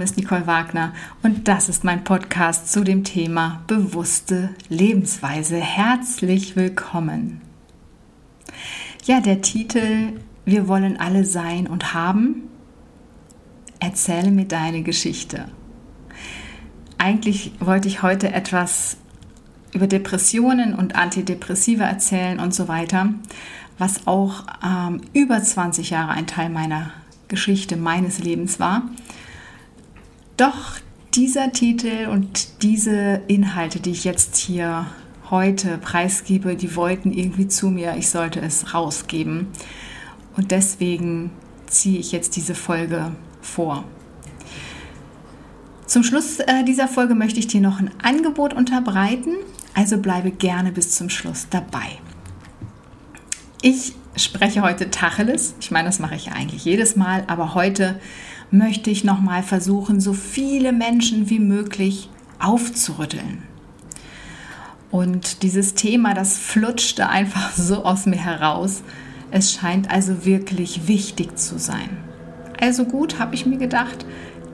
Name 0.00 0.08
ist 0.08 0.16
Nicole 0.16 0.46
Wagner 0.46 0.94
und 1.22 1.46
das 1.46 1.68
ist 1.68 1.84
mein 1.84 2.04
Podcast 2.04 2.72
zu 2.72 2.84
dem 2.84 3.04
Thema 3.04 3.60
bewusste 3.66 4.48
Lebensweise. 4.70 5.58
Herzlich 5.58 6.56
willkommen. 6.56 7.42
Ja, 9.04 9.20
der 9.20 9.42
Titel 9.42 10.14
Wir 10.46 10.68
wollen 10.68 10.98
alle 10.98 11.26
sein 11.26 11.66
und 11.66 11.92
haben. 11.92 12.44
Erzähle 13.78 14.30
mir 14.30 14.46
deine 14.46 14.82
Geschichte. 14.82 15.44
Eigentlich 16.96 17.52
wollte 17.60 17.88
ich 17.88 18.00
heute 18.00 18.32
etwas 18.32 18.96
über 19.74 19.86
Depressionen 19.86 20.74
und 20.74 20.96
Antidepressiva 20.96 21.84
erzählen 21.84 22.40
und 22.40 22.54
so 22.54 22.68
weiter, 22.68 23.10
was 23.76 24.06
auch 24.06 24.46
ähm, 24.64 25.02
über 25.12 25.42
20 25.42 25.90
Jahre 25.90 26.12
ein 26.12 26.26
Teil 26.26 26.48
meiner 26.48 26.90
Geschichte 27.28 27.76
meines 27.76 28.18
Lebens 28.18 28.58
war. 28.58 28.84
Doch 30.40 30.78
dieser 31.12 31.52
Titel 31.52 32.08
und 32.10 32.62
diese 32.62 33.20
Inhalte, 33.26 33.78
die 33.78 33.90
ich 33.90 34.04
jetzt 34.04 34.36
hier 34.36 34.86
heute 35.28 35.76
preisgebe, 35.76 36.56
die 36.56 36.74
wollten 36.76 37.12
irgendwie 37.12 37.46
zu 37.46 37.68
mir, 37.68 37.94
ich 37.98 38.08
sollte 38.08 38.40
es 38.40 38.72
rausgeben. 38.72 39.48
Und 40.38 40.50
deswegen 40.50 41.30
ziehe 41.66 42.00
ich 42.00 42.10
jetzt 42.10 42.36
diese 42.36 42.54
Folge 42.54 43.12
vor. 43.42 43.84
Zum 45.84 46.04
Schluss 46.04 46.38
äh, 46.38 46.64
dieser 46.64 46.88
Folge 46.88 47.14
möchte 47.14 47.38
ich 47.38 47.46
dir 47.46 47.60
noch 47.60 47.78
ein 47.78 47.90
Angebot 48.02 48.54
unterbreiten, 48.54 49.34
also 49.74 49.98
bleibe 49.98 50.30
gerne 50.30 50.72
bis 50.72 50.92
zum 50.92 51.10
Schluss 51.10 51.48
dabei. 51.50 51.98
Ich 53.60 53.92
spreche 54.16 54.62
heute 54.62 54.90
Tacheles. 54.90 55.54
Ich 55.60 55.70
meine, 55.70 55.88
das 55.88 55.98
mache 55.98 56.14
ich 56.14 56.26
ja 56.26 56.32
eigentlich 56.32 56.64
jedes 56.64 56.96
Mal, 56.96 57.24
aber 57.26 57.54
heute 57.54 58.00
möchte 58.50 58.90
ich 58.90 59.04
noch 59.04 59.20
mal 59.20 59.42
versuchen, 59.42 60.00
so 60.00 60.12
viele 60.12 60.72
Menschen 60.72 61.30
wie 61.30 61.38
möglich 61.38 62.10
aufzurütteln. 62.38 63.42
Und 64.90 65.42
dieses 65.42 65.74
Thema, 65.74 66.14
das 66.14 66.38
flutschte 66.38 67.08
einfach 67.08 67.52
so 67.56 67.84
aus 67.84 68.06
mir 68.06 68.16
heraus. 68.16 68.82
Es 69.30 69.52
scheint 69.52 69.90
also 69.90 70.24
wirklich 70.24 70.88
wichtig 70.88 71.38
zu 71.38 71.58
sein. 71.58 71.98
Also 72.60 72.84
gut, 72.84 73.18
habe 73.18 73.34
ich 73.34 73.46
mir 73.46 73.58
gedacht, 73.58 74.04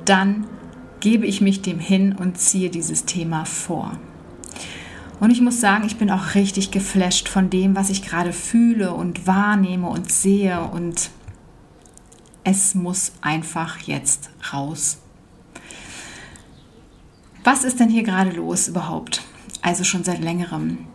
dann 0.04 0.46
gebe 1.00 1.26
ich 1.26 1.40
mich 1.40 1.62
dem 1.62 1.78
hin 1.78 2.12
und 2.12 2.38
ziehe 2.38 2.70
dieses 2.70 3.04
Thema 3.04 3.44
vor. 3.44 3.98
Und 5.18 5.30
ich 5.30 5.40
muss 5.40 5.60
sagen, 5.60 5.84
ich 5.86 5.96
bin 5.96 6.10
auch 6.10 6.34
richtig 6.34 6.70
geflasht 6.70 7.28
von 7.28 7.48
dem, 7.48 7.74
was 7.74 7.88
ich 7.88 8.02
gerade 8.02 8.32
fühle 8.32 8.92
und 8.92 9.26
wahrnehme 9.26 9.88
und 9.88 10.12
sehe. 10.12 10.60
Und 10.60 11.10
es 12.44 12.74
muss 12.74 13.12
einfach 13.22 13.80
jetzt 13.80 14.30
raus. 14.52 14.98
Was 17.44 17.64
ist 17.64 17.80
denn 17.80 17.88
hier 17.88 18.02
gerade 18.02 18.30
los 18.30 18.68
überhaupt? 18.68 19.22
Also 19.62 19.84
schon 19.84 20.04
seit 20.04 20.20
längerem. 20.20 20.86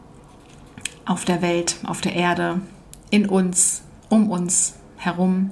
Auf 1.05 1.25
der 1.25 1.41
Welt, 1.41 1.77
auf 1.83 2.01
der 2.01 2.13
Erde, 2.13 2.61
in 3.09 3.27
uns, 3.27 3.81
um 4.09 4.29
uns 4.29 4.75
herum. 4.97 5.49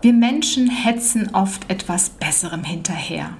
Wir 0.00 0.14
Menschen 0.14 0.70
hetzen 0.70 1.34
oft 1.34 1.70
etwas 1.70 2.08
Besserem 2.10 2.64
hinterher 2.64 3.36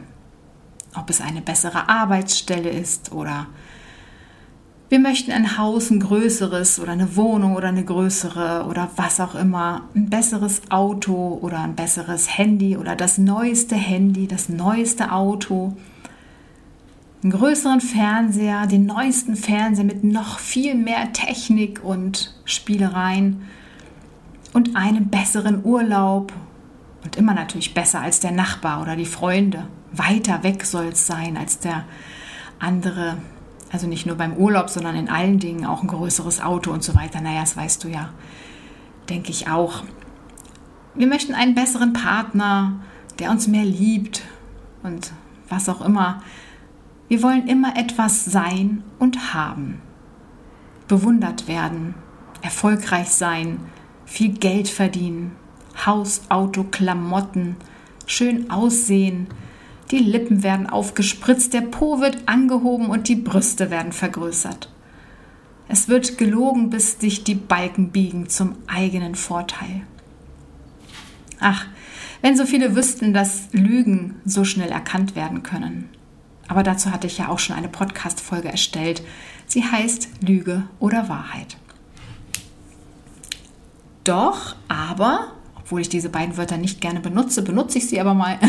ob 0.99 1.11
es 1.11 1.21
eine 1.21 1.41
bessere 1.41 1.89
Arbeitsstelle 1.89 2.71
ist 2.71 3.13
oder 3.13 3.47
wir 4.91 5.01
möchten 5.01 5.33
ein 5.33 5.59
Haus, 5.59 5.91
ein 5.91 6.01
größeres 6.01 6.81
oder 6.81 6.93
eine 6.93 7.15
Wohnung 7.15 7.57
oder 7.57 7.69
eine 7.69 7.85
größere 7.85 8.65
oder 8.67 8.89
was 8.97 9.21
auch 9.21 9.35
immer, 9.35 9.83
ein 9.95 10.09
besseres 10.09 10.63
Auto 10.71 11.39
oder 11.43 11.61
ein 11.61 11.75
besseres 11.75 12.39
Handy 12.39 12.77
oder 12.77 12.97
das 12.97 13.19
neueste 13.19 13.77
Handy, 13.77 14.27
das 14.27 14.49
neueste 14.49 15.13
Auto, 15.13 15.77
einen 17.23 17.33
größeren 17.33 17.83
Fernseher, 17.83 18.67
den 18.67 18.87
neuesten 18.87 19.37
Fernseher 19.37 19.85
mit 19.85 20.05
noch 20.05 20.39
viel 20.39 20.75
mehr 20.75 21.13
Technik 21.13 21.85
und 21.85 22.35
Spielereien 22.47 23.43
und 24.55 24.75
einen 24.75 25.09
besseren 25.09 25.65
Urlaub 25.65 26.33
und 27.05 27.17
immer 27.17 27.35
natürlich 27.35 27.75
besser 27.75 28.01
als 28.01 28.21
der 28.21 28.33
Nachbar 28.33 28.81
oder 28.81 28.97
die 28.97 29.05
Freunde 29.05 29.67
weiter 29.93 30.43
weg 30.43 30.65
soll 30.65 30.87
es 30.87 31.07
sein 31.07 31.37
als 31.37 31.59
der 31.59 31.85
andere. 32.59 33.19
Also 33.71 33.87
nicht 33.87 34.07
nur 34.07 34.17
beim 34.17 34.35
Urlaub, 34.35 34.71
sondern 34.71 34.97
in 34.97 35.09
allen 35.09 35.39
Dingen 35.39 35.67
auch 35.67 35.83
ein 35.83 35.89
größeres 35.89 36.41
Auto 36.41 36.73
und 36.73 36.83
so 36.83 36.95
weiter. 36.95 37.21
Naja, 37.21 37.41
das 37.41 37.57
weißt 37.57 37.85
du 37.85 37.89
ja, 37.89 38.11
denke 39.09 39.31
ich 39.31 39.49
auch. 39.49 39.83
Wir 40.95 41.07
möchten 41.07 41.35
einen 41.35 41.55
besseren 41.55 41.93
Partner, 41.93 42.81
der 43.19 43.31
uns 43.31 43.47
mehr 43.47 43.65
liebt 43.65 44.23
und 44.83 45.13
was 45.49 45.69
auch 45.69 45.81
immer. 45.81 46.23
Wir 47.09 47.23
wollen 47.23 47.47
immer 47.47 47.77
etwas 47.77 48.25
sein 48.25 48.83
und 48.99 49.35
haben. 49.35 49.81
Bewundert 50.89 51.47
werden, 51.47 51.95
erfolgreich 52.43 53.11
sein, 53.11 53.61
viel 54.07 54.33
Geld 54.33 54.69
verdienen, 54.69 55.37
Haus, 55.87 56.23
Auto, 56.31 56.65
Klamotten, 56.65 57.57
schön 58.07 58.51
aussehen, 58.51 59.29
die 59.91 59.99
Lippen 59.99 60.43
werden 60.43 60.69
aufgespritzt, 60.69 61.55
der 61.55 61.63
Po 61.63 62.01
wird 62.01 62.19
angehoben 62.27 62.91
und 62.91 63.09
die 63.09 63.17
Brüste 63.17 63.71
werden 63.71 63.93
vergrößert. 63.93 64.71
Es 65.69 65.89
wird 65.89 66.19
gelogen, 66.19 66.71
bis 66.71 66.99
sich 66.99 67.25
die 67.25 67.35
Balken 67.35 67.91
biegen 67.91 68.29
zum 68.29 68.57
eigenen 68.67 69.15
Vorteil. 69.15 69.83
Ach, 71.41 71.67
wenn 72.23 72.37
so 72.37 72.47
viele 72.47 72.75
wüssten, 72.75 73.13
dass 73.13 73.53
Lügen 73.53 74.17
so 74.25 74.45
schnell 74.45 74.71
erkannt 74.71 75.15
werden 75.15 75.43
können. 75.43 75.89
Aber 76.49 76.63
dazu 76.63 76.91
hatte 76.91 77.07
ich 77.07 77.19
ja 77.19 77.29
auch 77.29 77.39
schon 77.39 77.57
eine 77.57 77.69
Podcast-Folge 77.69 78.49
erstellt. 78.49 79.03
Sie 79.47 79.65
heißt 79.65 80.09
Lüge 80.27 80.65
oder 80.81 81.09
Wahrheit. 81.09 81.57
Doch, 84.05 84.57
aber, 84.69 85.33
obwohl 85.57 85.83
ich 85.83 85.91
diese 85.91 86.09
beiden 86.09 86.39
Wörter 86.39 86.57
nicht 86.57 86.81
gerne 86.81 87.01
benutze, 87.01 87.43
benutze 87.43 87.77
ich 87.79 87.89
sie 87.89 88.01
aber 88.01 88.15
mal. 88.15 88.39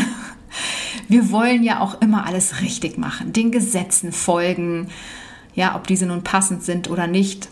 Wir 1.08 1.30
wollen 1.30 1.62
ja 1.62 1.80
auch 1.80 2.00
immer 2.00 2.26
alles 2.26 2.60
richtig 2.60 2.98
machen, 2.98 3.32
den 3.32 3.50
Gesetzen 3.50 4.12
folgen, 4.12 4.88
ja, 5.54 5.76
ob 5.76 5.86
diese 5.86 6.06
nun 6.06 6.22
passend 6.22 6.62
sind 6.62 6.90
oder 6.90 7.06
nicht. 7.06 7.48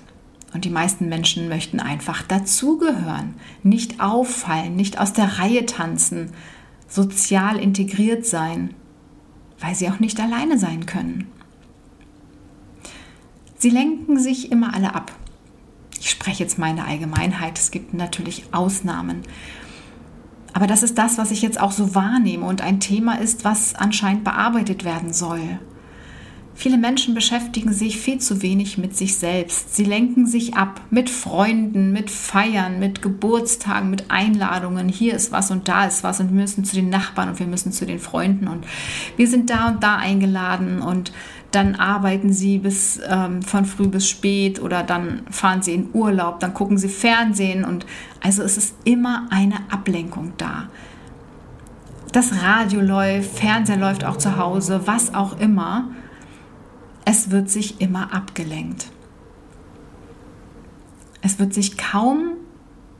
Und 0.54 0.64
die 0.64 0.70
meisten 0.70 1.08
Menschen 1.08 1.48
möchten 1.48 1.78
einfach 1.78 2.22
dazugehören, 2.22 3.34
nicht 3.62 4.00
auffallen, 4.00 4.76
nicht 4.76 4.98
aus 4.98 5.12
der 5.12 5.38
Reihe 5.38 5.66
tanzen, 5.66 6.32
sozial 6.88 7.58
integriert 7.58 8.24
sein, 8.24 8.74
weil 9.60 9.74
sie 9.74 9.90
auch 9.90 10.00
nicht 10.00 10.18
alleine 10.20 10.58
sein 10.58 10.86
können. 10.86 11.26
Sie 13.58 13.70
lenken 13.70 14.18
sich 14.18 14.50
immer 14.50 14.72
alle 14.72 14.94
ab. 14.94 15.12
Ich 16.00 16.10
spreche 16.10 16.44
jetzt 16.44 16.58
meine 16.58 16.84
Allgemeinheit, 16.84 17.58
es 17.58 17.70
gibt 17.70 17.92
natürlich 17.92 18.44
Ausnahmen. 18.52 19.22
Aber 20.58 20.66
das 20.66 20.82
ist 20.82 20.98
das, 20.98 21.18
was 21.18 21.30
ich 21.30 21.40
jetzt 21.40 21.60
auch 21.60 21.70
so 21.70 21.94
wahrnehme 21.94 22.44
und 22.44 22.62
ein 22.62 22.80
Thema 22.80 23.20
ist, 23.20 23.44
was 23.44 23.76
anscheinend 23.76 24.24
bearbeitet 24.24 24.82
werden 24.82 25.12
soll. 25.12 25.60
Viele 26.60 26.76
Menschen 26.76 27.14
beschäftigen 27.14 27.72
sich 27.72 27.98
viel 27.98 28.18
zu 28.18 28.42
wenig 28.42 28.78
mit 28.78 28.96
sich 28.96 29.16
selbst. 29.16 29.76
Sie 29.76 29.84
lenken 29.84 30.26
sich 30.26 30.56
ab 30.56 30.80
mit 30.90 31.08
Freunden, 31.08 31.92
mit 31.92 32.10
Feiern, 32.10 32.80
mit 32.80 33.00
Geburtstagen, 33.00 33.90
mit 33.90 34.10
Einladungen. 34.10 34.88
Hier 34.88 35.14
ist 35.14 35.30
was 35.30 35.52
und 35.52 35.68
da 35.68 35.84
ist 35.84 36.02
was 36.02 36.18
und 36.18 36.30
wir 36.30 36.40
müssen 36.40 36.64
zu 36.64 36.74
den 36.74 36.88
Nachbarn 36.88 37.28
und 37.28 37.38
wir 37.38 37.46
müssen 37.46 37.70
zu 37.70 37.86
den 37.86 38.00
Freunden 38.00 38.48
und 38.48 38.66
wir 39.16 39.28
sind 39.28 39.50
da 39.50 39.68
und 39.68 39.84
da 39.84 39.98
eingeladen 39.98 40.82
und 40.82 41.12
dann 41.52 41.76
arbeiten 41.76 42.32
sie 42.32 42.58
bis 42.58 42.98
ähm, 43.08 43.40
von 43.40 43.64
früh 43.64 43.86
bis 43.86 44.08
spät 44.08 44.60
oder 44.60 44.82
dann 44.82 45.22
fahren 45.30 45.62
sie 45.62 45.74
in 45.74 45.90
Urlaub, 45.92 46.40
dann 46.40 46.54
gucken 46.54 46.76
sie 46.76 46.88
Fernsehen 46.88 47.64
und 47.64 47.86
also 48.20 48.42
es 48.42 48.56
ist 48.56 48.74
immer 48.82 49.28
eine 49.30 49.58
Ablenkung 49.70 50.32
da. 50.38 50.68
Das 52.10 52.42
Radio 52.42 52.80
läuft, 52.80 53.38
Fernseher 53.38 53.76
läuft 53.76 54.02
auch 54.02 54.16
zu 54.16 54.36
Hause, 54.36 54.80
was 54.86 55.14
auch 55.14 55.38
immer. 55.38 55.90
Es 57.10 57.30
wird 57.30 57.48
sich 57.48 57.80
immer 57.80 58.12
abgelenkt. 58.12 58.90
Es 61.22 61.38
wird 61.38 61.54
sich 61.54 61.78
kaum 61.78 62.32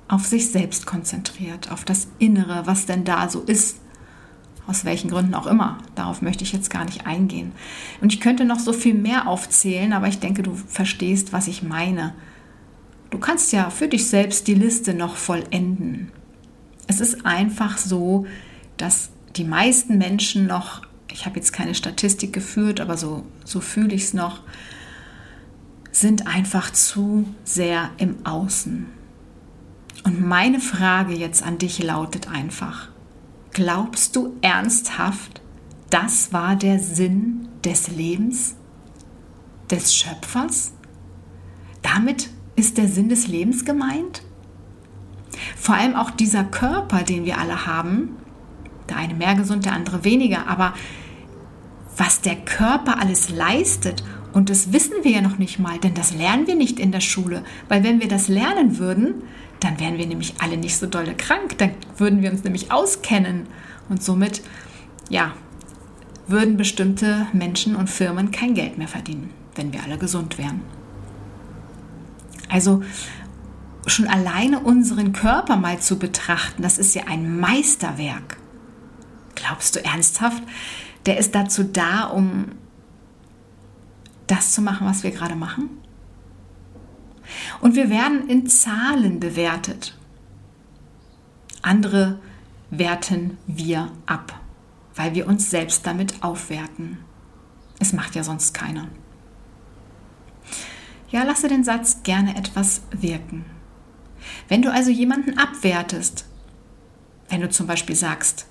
auf 0.08 0.24
sich 0.24 0.50
selbst 0.50 0.86
konzentriert, 0.86 1.70
auf 1.70 1.84
das 1.84 2.08
Innere, 2.18 2.62
was 2.64 2.86
denn 2.86 3.04
da 3.04 3.28
so 3.28 3.40
ist 3.40 3.80
aus 4.66 4.86
welchen 4.86 5.10
Gründen 5.10 5.34
auch 5.34 5.46
immer. 5.46 5.76
Darauf 5.94 6.22
möchte 6.22 6.42
ich 6.42 6.52
jetzt 6.52 6.70
gar 6.70 6.86
nicht 6.86 7.06
eingehen. 7.06 7.52
Und 8.00 8.14
ich 8.14 8.20
könnte 8.20 8.46
noch 8.46 8.58
so 8.58 8.72
viel 8.72 8.94
mehr 8.94 9.26
aufzählen, 9.26 9.92
aber 9.92 10.08
ich 10.08 10.20
denke, 10.20 10.42
du 10.42 10.54
verstehst, 10.54 11.34
was 11.34 11.46
ich 11.46 11.62
meine. 11.62 12.14
Du 13.10 13.18
kannst 13.18 13.52
ja 13.52 13.68
für 13.68 13.88
dich 13.88 14.08
selbst 14.08 14.46
die 14.46 14.54
Liste 14.54 14.94
noch 14.94 15.16
vollenden. 15.16 16.12
Es 16.86 17.00
ist 17.00 17.26
einfach 17.26 17.76
so, 17.76 18.26
dass 18.78 19.10
die 19.36 19.44
meisten 19.44 19.98
Menschen 19.98 20.46
noch, 20.46 20.82
ich 21.12 21.26
habe 21.26 21.36
jetzt 21.36 21.52
keine 21.52 21.74
Statistik 21.74 22.32
geführt, 22.32 22.80
aber 22.80 22.96
so, 22.96 23.24
so 23.44 23.60
fühle 23.60 23.94
ich 23.94 24.04
es 24.04 24.14
noch, 24.14 24.42
sind 25.90 26.26
einfach 26.26 26.70
zu 26.72 27.26
sehr 27.44 27.90
im 27.98 28.24
Außen. 28.24 28.86
Und 30.04 30.26
meine 30.26 30.60
Frage 30.60 31.14
jetzt 31.14 31.42
an 31.42 31.58
dich 31.58 31.82
lautet 31.82 32.28
einfach, 32.28 32.88
Glaubst 33.52 34.14
du 34.14 34.36
ernsthaft, 34.40 35.40
das 35.90 36.32
war 36.32 36.54
der 36.54 36.78
Sinn 36.78 37.48
des 37.64 37.88
Lebens, 37.88 38.54
des 39.70 39.94
Schöpfers? 39.94 40.72
Damit 41.82 42.30
ist 42.54 42.78
der 42.78 42.88
Sinn 42.88 43.08
des 43.08 43.26
Lebens 43.26 43.64
gemeint? 43.64 44.22
Vor 45.56 45.74
allem 45.74 45.96
auch 45.96 46.10
dieser 46.10 46.44
Körper, 46.44 47.02
den 47.02 47.24
wir 47.24 47.38
alle 47.38 47.66
haben, 47.66 48.16
der 48.90 48.96
eine 48.96 49.14
mehr 49.14 49.34
gesund, 49.34 49.64
der 49.64 49.72
andere 49.72 50.04
weniger, 50.04 50.46
aber 50.46 50.74
was 51.96 52.20
der 52.20 52.36
Körper 52.36 53.00
alles 53.00 53.28
leistet, 53.30 54.04
und 54.32 54.50
das 54.50 54.72
wissen 54.72 54.94
wir 55.02 55.10
ja 55.10 55.20
noch 55.20 55.38
nicht 55.38 55.58
mal, 55.58 55.78
denn 55.78 55.94
das 55.94 56.14
lernen 56.14 56.46
wir 56.46 56.54
nicht 56.54 56.78
in 56.78 56.92
der 56.92 57.00
Schule, 57.00 57.42
weil 57.68 57.82
wenn 57.82 58.00
wir 58.00 58.08
das 58.08 58.28
lernen 58.28 58.78
würden, 58.78 59.22
dann 59.60 59.80
wären 59.80 59.98
wir 59.98 60.06
nämlich 60.06 60.34
alle 60.38 60.56
nicht 60.56 60.76
so 60.76 60.86
dolle 60.86 61.14
krank, 61.14 61.58
dann 61.58 61.70
würden 61.96 62.22
wir 62.22 62.30
uns 62.30 62.44
nämlich 62.44 62.70
auskennen 62.70 63.46
und 63.88 64.02
somit, 64.02 64.42
ja, 65.08 65.32
würden 66.26 66.56
bestimmte 66.56 67.26
Menschen 67.32 67.74
und 67.74 67.88
Firmen 67.88 68.30
kein 68.30 68.54
Geld 68.54 68.78
mehr 68.78 68.88
verdienen, 68.88 69.30
wenn 69.54 69.72
wir 69.72 69.82
alle 69.82 69.98
gesund 69.98 70.38
wären. 70.38 70.60
Also 72.50 72.82
schon 73.86 74.06
alleine 74.06 74.60
unseren 74.60 75.12
Körper 75.12 75.56
mal 75.56 75.78
zu 75.78 75.98
betrachten, 75.98 76.62
das 76.62 76.78
ist 76.78 76.94
ja 76.94 77.04
ein 77.08 77.40
Meisterwerk. 77.40 78.37
Glaubst 79.38 79.76
du 79.76 79.84
ernsthaft, 79.84 80.42
der 81.06 81.18
ist 81.18 81.34
dazu 81.34 81.62
da, 81.62 82.04
um 82.04 82.46
das 84.26 84.52
zu 84.52 84.60
machen, 84.60 84.86
was 84.86 85.04
wir 85.04 85.12
gerade 85.12 85.36
machen? 85.36 85.70
Und 87.60 87.76
wir 87.76 87.88
werden 87.88 88.28
in 88.28 88.48
Zahlen 88.48 89.20
bewertet. 89.20 89.96
Andere 91.62 92.18
werten 92.70 93.38
wir 93.46 93.92
ab, 94.06 94.40
weil 94.96 95.14
wir 95.14 95.28
uns 95.28 95.50
selbst 95.50 95.86
damit 95.86 96.22
aufwerten. 96.22 96.98
Es 97.78 97.92
macht 97.92 98.16
ja 98.16 98.24
sonst 98.24 98.54
keiner. 98.54 98.88
Ja, 101.10 101.22
lasse 101.22 101.48
den 101.48 101.64
Satz 101.64 102.02
gerne 102.02 102.36
etwas 102.36 102.82
wirken. 102.90 103.44
Wenn 104.48 104.62
du 104.62 104.72
also 104.72 104.90
jemanden 104.90 105.38
abwertest, 105.38 106.26
wenn 107.28 107.40
du 107.40 107.48
zum 107.48 107.66
Beispiel 107.66 107.94
sagst 107.94 108.46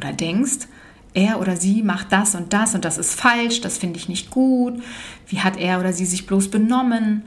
oder 0.00 0.12
denkst, 0.12 0.66
er 1.12 1.40
oder 1.40 1.56
sie 1.56 1.82
macht 1.82 2.12
das 2.12 2.34
und 2.34 2.52
das 2.52 2.74
und 2.74 2.84
das 2.84 2.98
ist 2.98 3.20
falsch, 3.20 3.60
das 3.60 3.78
finde 3.78 3.98
ich 3.98 4.08
nicht 4.08 4.30
gut, 4.30 4.82
wie 5.26 5.40
hat 5.40 5.56
er 5.56 5.80
oder 5.80 5.92
sie 5.92 6.06
sich 6.06 6.26
bloß 6.26 6.50
benommen, 6.50 7.24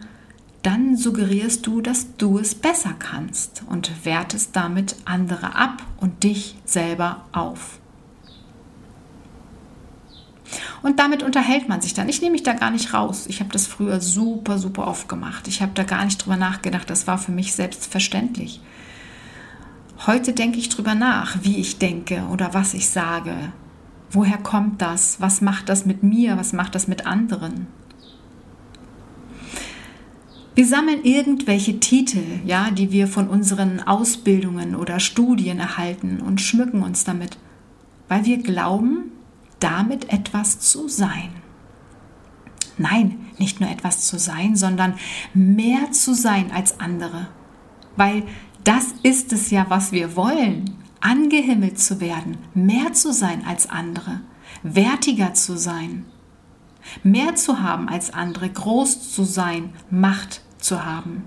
dann 0.62 0.96
suggerierst 0.96 1.68
du, 1.68 1.82
dass 1.82 2.16
du 2.16 2.40
es 2.40 2.56
besser 2.56 2.94
kannst 2.98 3.64
und 3.70 4.06
wertest 4.06 4.56
damit 4.56 4.96
andere 5.04 5.56
ab 5.56 5.84
und 5.98 6.24
dich 6.24 6.56
selber 6.66 7.26
auf. 7.34 7.80
Und 10.82 11.00
damit 11.00 11.24
unterhält 11.24 11.68
man 11.68 11.82
sich 11.82 11.94
dann. 11.94 12.10
Ich 12.10 12.22
nehme 12.22 12.34
mich 12.34 12.44
da 12.44 12.54
gar 12.54 12.72
nicht 12.72 12.94
raus. 12.94 13.26
Ich 13.28 13.40
habe 13.40 13.52
das 13.52 13.68
früher 13.68 14.02
super, 14.02 14.58
super 14.58 14.88
oft 14.88 15.10
gemacht. 15.10 15.48
Ich 15.48 15.62
habe 15.62 15.72
da 15.74 15.84
gar 15.84 16.06
nicht 16.06 16.24
drüber 16.24 16.38
nachgedacht. 16.38 16.90
Das 16.90 17.08
war 17.08 17.18
für 17.18 17.32
mich 17.32 17.54
selbstverständlich. 17.54 18.62
Heute 20.00 20.34
denke 20.34 20.58
ich 20.58 20.70
drüber 20.70 20.96
nach, 20.96 21.38
wie 21.44 21.58
ich 21.58 21.80
denke 21.80 22.24
oder 22.32 22.54
was 22.54 22.74
ich 22.74 22.90
sage. 22.90 23.36
Woher 24.12 24.38
kommt 24.38 24.82
das? 24.82 25.22
Was 25.22 25.42
macht 25.42 25.70
das 25.70 25.86
mit 25.86 26.04
mir? 26.04 26.38
Was 26.38 26.54
macht 26.54 26.76
das 26.76 26.88
mit 26.88 27.06
anderen? 27.06 27.68
Wir 30.56 30.68
sammeln 30.68 31.04
irgendwelche 31.04 31.80
Titel, 31.80 32.22
ja, 32.46 32.70
die 32.70 32.92
wir 32.92 33.08
von 33.08 33.28
unseren 33.28 33.80
Ausbildungen 33.80 34.76
oder 34.76 35.00
Studien 35.00 35.60
erhalten 35.60 36.22
und 36.22 36.42
schmücken 36.42 36.84
uns 36.84 37.06
damit, 37.06 37.38
weil 38.08 38.26
wir 38.26 38.38
glauben, 38.38 39.12
damit 39.60 40.14
etwas 40.14 40.60
zu 40.60 40.88
sein. 40.88 41.30
Nein, 42.78 43.18
nicht 43.40 43.62
nur 43.62 43.70
etwas 43.70 44.06
zu 44.06 44.20
sein, 44.20 44.56
sondern 44.56 44.96
mehr 45.34 45.92
zu 45.92 46.14
sein 46.14 46.52
als 46.52 46.80
andere. 46.80 47.28
Weil 47.96 48.24
das 48.64 48.88
ist 49.04 49.34
es 49.34 49.52
ja, 49.52 49.66
was 49.70 49.92
wir 49.92 50.16
wollen. 50.16 50.78
Angehimmelt 51.00 51.80
zu 51.80 52.00
werden, 52.00 52.38
mehr 52.54 52.94
zu 52.94 53.12
sein 53.12 53.46
als 53.46 53.70
andere, 53.70 54.22
wertiger 54.64 55.34
zu 55.34 55.58
sein, 55.58 56.06
mehr 57.04 57.36
zu 57.36 57.62
haben 57.62 57.90
als 57.90 58.14
andere, 58.14 58.50
groß 58.50 59.12
zu 59.12 59.26
sein, 59.26 59.74
Macht 59.90 60.42
zu 60.60 60.86
haben, 60.86 61.26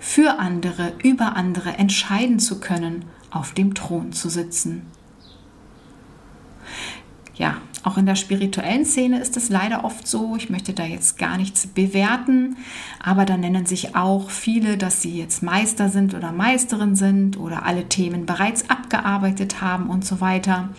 für 0.00 0.38
andere, 0.38 0.94
über 1.02 1.36
andere 1.36 1.74
entscheiden 1.74 2.38
zu 2.38 2.58
können, 2.58 3.04
auf 3.30 3.52
dem 3.52 3.74
Thron 3.74 4.12
zu 4.12 4.30
sitzen 4.30 4.86
ja, 7.36 7.56
auch 7.86 7.96
in 7.96 8.06
der 8.06 8.16
spirituellen 8.16 8.84
Szene 8.84 9.20
ist 9.20 9.36
es 9.36 9.48
leider 9.48 9.84
oft 9.84 10.08
so. 10.08 10.34
Ich 10.34 10.50
möchte 10.50 10.72
da 10.72 10.82
jetzt 10.82 11.18
gar 11.18 11.36
nichts 11.36 11.68
bewerten, 11.68 12.56
aber 13.00 13.24
da 13.24 13.36
nennen 13.36 13.64
sich 13.64 13.94
auch 13.94 14.28
viele, 14.28 14.76
dass 14.76 15.02
sie 15.02 15.16
jetzt 15.16 15.44
Meister 15.44 15.88
sind 15.88 16.12
oder 16.12 16.32
Meisterin 16.32 16.96
sind 16.96 17.38
oder 17.38 17.64
alle 17.64 17.88
Themen 17.88 18.26
bereits 18.26 18.68
abgearbeitet 18.68 19.60
haben 19.60 19.88
und 19.88 20.04
so 20.04 20.20
weiter. 20.20 20.70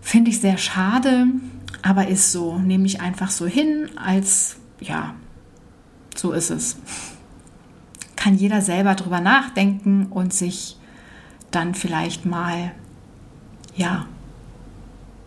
Finde 0.00 0.30
ich 0.30 0.40
sehr 0.40 0.56
schade, 0.56 1.26
aber 1.82 2.08
ist 2.08 2.32
so. 2.32 2.58
Nehme 2.58 2.86
ich 2.86 3.02
einfach 3.02 3.30
so 3.30 3.46
hin, 3.46 3.90
als 3.96 4.56
ja, 4.80 5.14
so 6.16 6.32
ist 6.32 6.48
es. 6.48 6.78
Kann 8.16 8.36
jeder 8.36 8.62
selber 8.62 8.94
drüber 8.94 9.20
nachdenken 9.20 10.06
und 10.06 10.32
sich 10.32 10.78
dann 11.50 11.74
vielleicht 11.74 12.24
mal, 12.24 12.72
ja, 13.76 14.06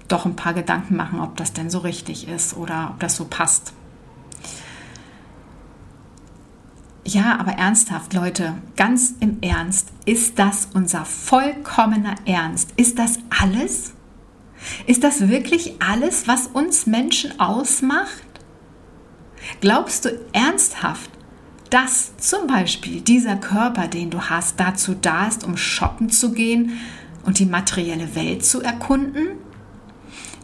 doch 0.08 0.26
ein 0.26 0.36
paar 0.36 0.54
Gedanken 0.54 0.96
machen, 0.96 1.20
ob 1.20 1.36
das 1.38 1.54
denn 1.54 1.70
so 1.70 1.80
richtig 1.80 2.28
ist 2.28 2.56
oder 2.56 2.92
ob 2.94 3.00
das 3.00 3.16
so 3.16 3.26
passt. 3.26 3.74
Ja, 7.04 7.40
aber 7.40 7.54
ernsthaft, 7.54 8.14
Leute, 8.14 8.56
ganz 8.76 9.14
im 9.22 9.38
Ernst, 9.42 9.90
ist 10.04 10.40
das 10.40 10.68
unser 10.74 11.06
vollkommener 11.06 12.16
Ernst? 12.26 12.74
Ist 12.76 13.00
das 13.00 13.20
alles? 13.30 13.94
Ist 14.88 15.06
das 15.06 15.30
wirklich 15.30 15.82
alles, 15.82 16.28
was 16.28 16.48
uns 16.48 16.86
Menschen 16.86 17.40
ausmacht? 17.40 18.24
Glaubst 19.62 20.04
du 20.04 20.20
ernsthaft, 20.34 21.10
dass 21.70 22.18
zum 22.18 22.48
Beispiel 22.48 23.00
dieser 23.00 23.38
Körper, 23.38 23.88
den 23.88 24.10
du 24.10 24.24
hast, 24.24 24.60
dazu 24.60 24.94
da 24.94 25.28
ist, 25.28 25.46
um 25.46 25.56
shoppen 25.56 26.10
zu 26.10 26.34
gehen 26.34 26.78
und 27.24 27.40
die 27.40 27.46
materielle 27.46 28.16
Welt 28.16 28.46
zu 28.46 28.62
erkunden? 28.62 29.30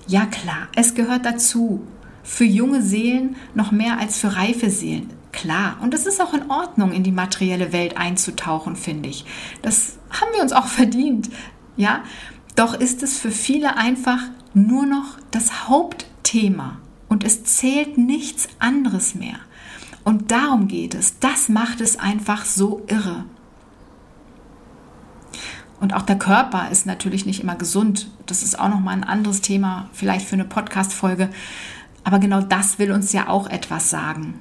Ja 0.07 0.25
klar, 0.25 0.67
es 0.75 0.95
gehört 0.95 1.25
dazu. 1.25 1.85
Für 2.23 2.45
junge 2.45 2.81
Seelen 2.81 3.35
noch 3.53 3.71
mehr 3.71 3.99
als 3.99 4.17
für 4.17 4.35
reife 4.35 4.69
Seelen. 4.69 5.11
Klar, 5.33 5.77
und 5.81 5.93
es 5.93 6.05
ist 6.05 6.21
auch 6.21 6.33
in 6.33 6.49
Ordnung, 6.49 6.91
in 6.91 7.03
die 7.03 7.11
materielle 7.11 7.73
Welt 7.73 7.97
einzutauchen, 7.97 8.75
finde 8.75 9.09
ich. 9.09 9.25
Das 9.61 9.97
haben 10.09 10.31
wir 10.33 10.41
uns 10.41 10.53
auch 10.53 10.67
verdient. 10.81 11.29
Ja, 11.75 12.03
doch 12.55 12.75
ist 12.75 13.03
es 13.03 13.17
für 13.17 13.31
viele 13.31 13.77
einfach 13.77 14.21
nur 14.53 14.85
noch 14.85 15.17
das 15.31 15.67
Hauptthema 15.67 16.77
und 17.09 17.23
es 17.23 17.43
zählt 17.43 17.97
nichts 17.97 18.47
anderes 18.59 19.15
mehr. 19.15 19.39
Und 20.03 20.31
darum 20.31 20.67
geht 20.67 20.93
es. 20.93 21.19
Das 21.19 21.49
macht 21.49 21.81
es 21.81 21.97
einfach 21.97 22.45
so 22.45 22.83
irre. 22.87 23.25
Und 25.83 25.93
auch 25.93 26.03
der 26.03 26.17
Körper 26.17 26.69
ist 26.71 26.85
natürlich 26.85 27.25
nicht 27.25 27.41
immer 27.41 27.57
gesund. 27.57 28.09
Das 28.25 28.41
ist 28.41 28.57
auch 28.57 28.69
nochmal 28.69 28.95
ein 28.95 29.03
anderes 29.03 29.41
Thema, 29.41 29.89
vielleicht 29.91 30.25
für 30.25 30.35
eine 30.35 30.45
Podcast-Folge. 30.45 31.27
Aber 32.05 32.19
genau 32.19 32.39
das 32.39 32.79
will 32.79 32.93
uns 32.93 33.11
ja 33.11 33.27
auch 33.27 33.49
etwas 33.49 33.89
sagen. 33.89 34.39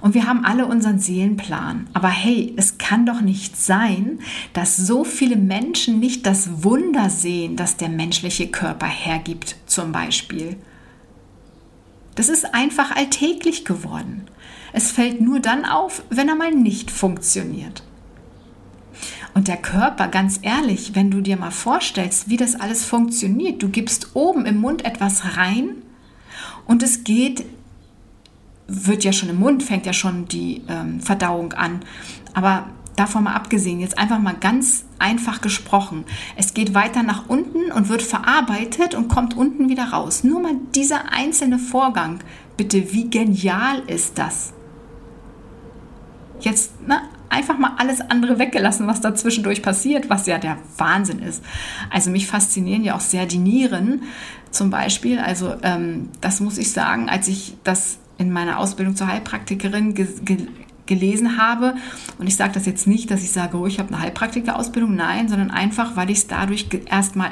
Und 0.00 0.14
wir 0.14 0.26
haben 0.26 0.46
alle 0.46 0.64
unseren 0.64 1.00
Seelenplan. 1.00 1.86
Aber 1.92 2.08
hey, 2.08 2.54
es 2.56 2.78
kann 2.78 3.04
doch 3.04 3.20
nicht 3.20 3.58
sein, 3.58 4.20
dass 4.54 4.78
so 4.78 5.04
viele 5.04 5.36
Menschen 5.36 6.00
nicht 6.00 6.24
das 6.24 6.64
Wunder 6.64 7.10
sehen, 7.10 7.54
das 7.54 7.76
der 7.76 7.90
menschliche 7.90 8.48
Körper 8.48 8.86
hergibt, 8.86 9.56
zum 9.66 9.92
Beispiel. 9.92 10.56
Das 12.14 12.30
ist 12.30 12.54
einfach 12.54 12.96
alltäglich 12.96 13.66
geworden. 13.66 14.22
Es 14.72 14.92
fällt 14.92 15.20
nur 15.20 15.40
dann 15.40 15.66
auf, 15.66 16.04
wenn 16.08 16.30
er 16.30 16.36
mal 16.36 16.52
nicht 16.52 16.90
funktioniert. 16.90 17.82
Und 19.34 19.48
der 19.48 19.56
Körper, 19.56 20.08
ganz 20.08 20.40
ehrlich, 20.42 20.94
wenn 20.94 21.10
du 21.10 21.20
dir 21.20 21.36
mal 21.36 21.50
vorstellst, 21.50 22.28
wie 22.28 22.36
das 22.36 22.54
alles 22.60 22.84
funktioniert, 22.84 23.62
du 23.62 23.68
gibst 23.68 24.14
oben 24.14 24.44
im 24.44 24.58
Mund 24.60 24.84
etwas 24.84 25.36
rein 25.36 25.70
und 26.66 26.82
es 26.82 27.04
geht, 27.04 27.44
wird 28.66 29.04
ja 29.04 29.12
schon 29.12 29.30
im 29.30 29.38
Mund, 29.38 29.62
fängt 29.62 29.86
ja 29.86 29.92
schon 29.92 30.26
die 30.28 30.62
ähm, 30.68 31.00
Verdauung 31.00 31.54
an. 31.54 31.80
Aber 32.34 32.66
davon 32.96 33.24
mal 33.24 33.34
abgesehen, 33.34 33.80
jetzt 33.80 33.98
einfach 33.98 34.18
mal 34.18 34.34
ganz 34.34 34.84
einfach 34.98 35.40
gesprochen. 35.40 36.04
Es 36.36 36.54
geht 36.54 36.74
weiter 36.74 37.02
nach 37.02 37.28
unten 37.28 37.72
und 37.72 37.88
wird 37.88 38.02
verarbeitet 38.02 38.94
und 38.94 39.08
kommt 39.08 39.36
unten 39.36 39.68
wieder 39.68 39.84
raus. 39.84 40.24
Nur 40.24 40.40
mal 40.40 40.56
dieser 40.74 41.12
einzelne 41.12 41.58
Vorgang. 41.58 42.20
Bitte, 42.56 42.92
wie 42.92 43.08
genial 43.08 43.80
ist 43.86 44.18
das? 44.18 44.52
Jetzt, 46.40 46.72
na, 46.86 47.02
einfach 47.32 47.58
mal 47.58 47.72
alles 47.78 48.00
andere 48.00 48.38
weggelassen, 48.38 48.86
was 48.86 49.00
da 49.00 49.14
zwischendurch 49.14 49.62
passiert, 49.62 50.10
was 50.10 50.26
ja 50.26 50.38
der 50.38 50.58
Wahnsinn 50.76 51.18
ist. 51.20 51.42
Also 51.90 52.10
mich 52.10 52.26
faszinieren 52.26 52.84
ja 52.84 52.94
auch 52.94 53.00
sehr 53.00 53.26
die 53.26 53.38
Nieren 53.38 54.02
zum 54.50 54.70
Beispiel. 54.70 55.18
Also 55.18 55.54
ähm, 55.62 56.10
das 56.20 56.40
muss 56.40 56.58
ich 56.58 56.72
sagen, 56.72 57.08
als 57.08 57.28
ich 57.28 57.56
das 57.64 57.98
in 58.18 58.30
meiner 58.32 58.58
Ausbildung 58.58 58.94
zur 58.94 59.08
Heilpraktikerin 59.08 59.94
ge 59.94 60.06
ge 60.24 60.46
gelesen 60.84 61.38
habe. 61.38 61.76
Und 62.18 62.26
ich 62.26 62.36
sage 62.36 62.52
das 62.54 62.66
jetzt 62.66 62.86
nicht, 62.86 63.10
dass 63.10 63.22
ich 63.22 63.30
sage, 63.30 63.56
oh, 63.56 63.66
ich 63.66 63.78
habe 63.78 63.88
eine 63.90 64.00
Heilpraktikerausbildung. 64.00 64.94
Nein, 64.94 65.28
sondern 65.28 65.50
einfach, 65.50 65.96
weil 65.96 66.10
ich 66.10 66.18
es 66.18 66.26
dadurch 66.26 66.68
erstmal 66.86 67.30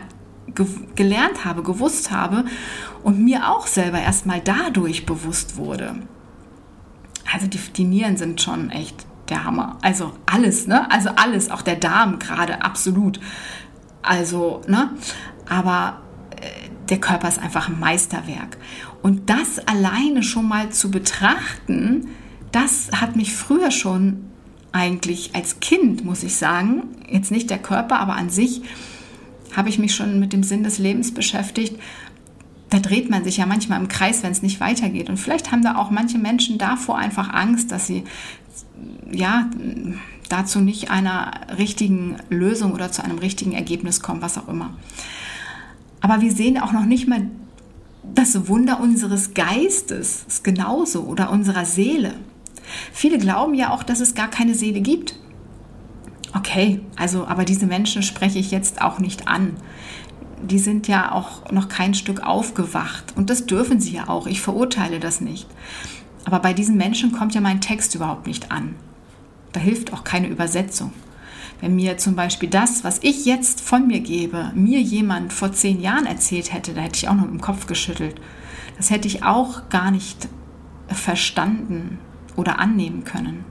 ge 0.55 0.67
gelernt 0.95 1.45
habe, 1.45 1.63
gewusst 1.63 2.11
habe 2.11 2.45
und 3.03 3.19
mir 3.19 3.51
auch 3.51 3.67
selber 3.67 4.01
erstmal 4.01 4.41
dadurch 4.41 5.05
bewusst 5.05 5.57
wurde. 5.57 5.97
Also 7.33 7.47
die, 7.47 7.59
die 7.59 7.85
Nieren 7.85 8.17
sind 8.17 8.41
schon 8.41 8.71
echt 8.71 9.07
der 9.31 9.45
Hammer. 9.45 9.79
Also 9.83 10.13
alles, 10.27 10.67
ne? 10.67 10.91
Also 10.91 11.11
alles, 11.17 11.51
auch 11.51 11.63
der 11.63 11.77
Darm 11.77 12.19
gerade, 12.19 12.63
absolut. 12.63 13.21
Also, 14.03 14.63
ne? 14.67 14.91
Aber 15.49 16.03
äh, 16.37 16.69
der 16.89 16.99
Körper 16.99 17.29
ist 17.29 17.41
einfach 17.41 17.69
ein 17.69 17.79
Meisterwerk. 17.79 18.59
Und 19.03 19.31
das 19.31 19.59
alleine 19.67 20.23
schon 20.23 20.49
mal 20.49 20.71
zu 20.71 20.91
betrachten, 20.91 22.09
das 22.53 22.91
hat 22.93 23.17
mich 23.17 23.35
früher 23.35 23.71
schon 23.71 24.31
eigentlich 24.73 25.35
als 25.35 25.61
Kind, 25.61 26.05
muss 26.05 26.23
ich 26.23 26.37
sagen, 26.37 26.85
jetzt 27.09 27.31
nicht 27.31 27.51
der 27.51 27.59
Körper, 27.59 27.99
aber 27.99 28.15
an 28.15 28.31
sich, 28.31 28.63
habe 29.57 29.69
ich 29.69 29.79
mich 29.79 29.95
schon 29.95 30.21
mit 30.21 30.33
dem 30.33 30.43
Sinn 30.43 30.63
des 30.63 30.79
Lebens 30.79 31.13
beschäftigt. 31.13 31.81
Da 32.69 32.79
dreht 32.79 33.11
man 33.11 33.25
sich 33.25 33.39
ja 33.39 33.47
manchmal 33.47 33.81
im 33.81 33.89
Kreis, 33.89 34.23
wenn 34.23 34.31
es 34.31 34.43
nicht 34.43 34.61
weitergeht. 34.61 35.11
Und 35.11 35.17
vielleicht 35.17 35.51
haben 35.51 35.63
da 35.63 35.75
auch 35.75 35.91
manche 35.91 36.19
Menschen 36.19 36.57
davor 36.57 36.99
einfach 36.99 37.33
Angst, 37.33 37.73
dass 37.73 37.89
sie 37.89 38.05
ja 39.11 39.51
dazu 40.29 40.61
nicht 40.61 40.91
einer 40.91 41.33
richtigen 41.59 42.17
Lösung 42.29 42.73
oder 42.73 42.93
zu 42.93 43.03
einem 43.05 43.19
richtigen 43.19 43.53
Ergebnis 43.53 44.01
kommen, 44.01 44.23
was 44.23 44.39
auch 44.39 44.49
immer. 44.49 44.71
Aber 46.01 46.21
wir 46.21 46.33
sehen 46.33 46.59
auch 46.59 46.73
noch 46.73 46.87
nicht 46.87 47.09
mal 47.09 47.29
das 48.15 48.49
Wunder 48.49 48.81
unseres 48.81 49.35
Geistes, 49.35 50.25
ist 50.27 50.45
genauso, 50.45 51.03
oder 51.03 51.31
unserer 51.31 51.65
Seele. 51.65 52.15
Viele 52.93 53.19
glauben 53.19 53.55
ja 53.55 53.71
auch, 53.71 53.83
dass 53.83 54.01
es 54.01 54.15
gar 54.15 54.29
keine 54.29 54.55
Seele 54.55 54.81
gibt. 54.81 55.19
Okay, 56.37 56.81
also, 56.97 57.27
aber 57.27 57.45
diese 57.45 57.67
Menschen 57.67 58.03
spreche 58.03 58.39
ich 58.39 58.51
jetzt 58.51 58.81
auch 58.81 58.99
nicht 58.99 59.29
an. 59.29 59.57
Die 60.43 60.59
sind 60.59 60.89
ja 60.89 61.13
auch 61.13 61.51
noch 61.51 61.69
kein 61.69 61.93
Stück 61.93 62.23
aufgewacht 62.23 63.13
und 63.17 63.29
das 63.29 63.47
dürfen 63.47 63.81
sie 63.81 63.93
ja 63.93 64.09
auch. 64.09 64.27
Ich 64.27 64.41
verurteile 64.41 65.01
das 65.01 65.21
nicht. 65.21 65.47
Aber 66.25 66.41
bei 66.41 66.53
diesen 66.53 66.77
Menschen 66.77 67.13
kommt 67.13 67.35
ja 67.35 67.41
mein 67.41 67.61
Text 67.61 67.95
überhaupt 67.95 68.27
nicht 68.27 68.53
an. 68.53 68.75
Da 69.53 69.61
hilft 69.61 69.93
auch 69.93 70.05
keine 70.05 70.29
Übersetzung. 70.29 70.93
Wenn 71.61 71.75
mir 71.75 71.99
zum 71.99 72.17
Beispiel 72.17 72.49
das, 72.49 72.85
was 72.85 73.01
ich 73.03 73.27
jetzt 73.27 73.61
von 73.61 73.87
mir 73.87 74.01
gebe, 74.01 74.51
mir 74.55 74.81
jemand 74.81 75.33
vor 75.33 75.53
zehn 75.53 75.81
Jahren 75.81 76.07
erzählt 76.07 76.53
hätte, 76.53 76.73
da 76.73 76.81
hätte 76.81 76.97
ich 76.97 77.09
auch 77.09 77.15
noch 77.15 77.29
im 77.29 77.41
Kopf 77.41 77.67
geschüttelt. 77.67 78.21
Das 78.77 78.91
hätte 78.91 79.09
ich 79.09 79.25
auch 79.25 79.69
gar 79.69 79.91
nicht 79.91 80.29
verstanden 80.89 81.99
oder 82.37 82.59
annehmen 82.59 83.05
können. 83.05 83.45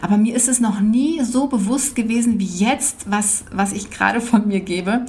Aber 0.00 0.16
mir 0.16 0.34
ist 0.34 0.48
es 0.48 0.60
noch 0.60 0.80
nie 0.80 1.22
so 1.22 1.46
bewusst 1.46 1.96
gewesen 1.96 2.38
wie 2.38 2.44
jetzt, 2.46 3.10
was, 3.10 3.44
was 3.52 3.72
ich 3.72 3.90
gerade 3.90 4.20
von 4.20 4.48
mir 4.48 4.60
gebe. 4.60 5.06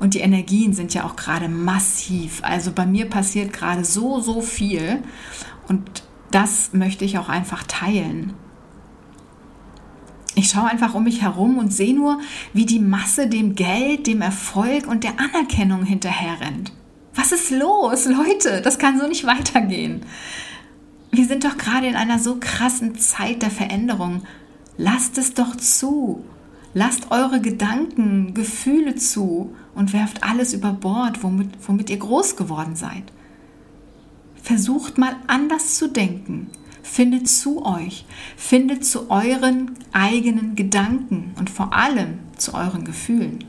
Und 0.00 0.14
die 0.14 0.20
Energien 0.20 0.72
sind 0.72 0.94
ja 0.94 1.04
auch 1.04 1.16
gerade 1.16 1.48
massiv. 1.48 2.40
Also 2.42 2.72
bei 2.72 2.86
mir 2.86 3.08
passiert 3.08 3.52
gerade 3.52 3.84
so, 3.84 4.20
so 4.20 4.40
viel. 4.40 5.02
Und 5.68 6.02
das 6.30 6.72
möchte 6.72 7.04
ich 7.04 7.18
auch 7.18 7.28
einfach 7.28 7.64
teilen. 7.64 8.34
Ich 10.34 10.50
schaue 10.50 10.70
einfach 10.70 10.94
um 10.94 11.02
mich 11.04 11.22
herum 11.22 11.58
und 11.58 11.72
sehe 11.72 11.94
nur, 11.94 12.20
wie 12.52 12.64
die 12.64 12.78
Masse 12.78 13.26
dem 13.26 13.56
Geld, 13.56 14.06
dem 14.06 14.22
Erfolg 14.22 14.86
und 14.86 15.02
der 15.02 15.18
Anerkennung 15.18 15.84
hinterherrennt. 15.84 16.72
Was 17.14 17.32
ist 17.32 17.50
los, 17.50 18.06
Leute? 18.06 18.62
Das 18.62 18.78
kann 18.78 19.00
so 19.00 19.08
nicht 19.08 19.26
weitergehen. 19.26 20.02
Wir 21.18 21.26
sind 21.26 21.42
doch 21.42 21.58
gerade 21.58 21.88
in 21.88 21.96
einer 21.96 22.20
so 22.20 22.36
krassen 22.38 22.96
Zeit 22.96 23.42
der 23.42 23.50
Veränderung. 23.50 24.22
Lasst 24.76 25.18
es 25.18 25.34
doch 25.34 25.56
zu. 25.56 26.24
Lasst 26.74 27.10
eure 27.10 27.40
Gedanken, 27.40 28.34
Gefühle 28.34 28.94
zu 28.94 29.52
und 29.74 29.92
werft 29.92 30.22
alles 30.22 30.54
über 30.54 30.72
Bord, 30.72 31.24
womit, 31.24 31.48
womit 31.66 31.90
ihr 31.90 31.96
groß 31.96 32.36
geworden 32.36 32.76
seid. 32.76 33.02
Versucht 34.40 34.96
mal 34.96 35.16
anders 35.26 35.74
zu 35.74 35.88
denken. 35.88 36.50
Findet 36.84 37.28
zu 37.28 37.66
euch. 37.66 38.04
Findet 38.36 38.84
zu 38.84 39.10
euren 39.10 39.72
eigenen 39.90 40.54
Gedanken 40.54 41.34
und 41.36 41.50
vor 41.50 41.72
allem 41.72 42.20
zu 42.36 42.54
euren 42.54 42.84
Gefühlen. 42.84 43.42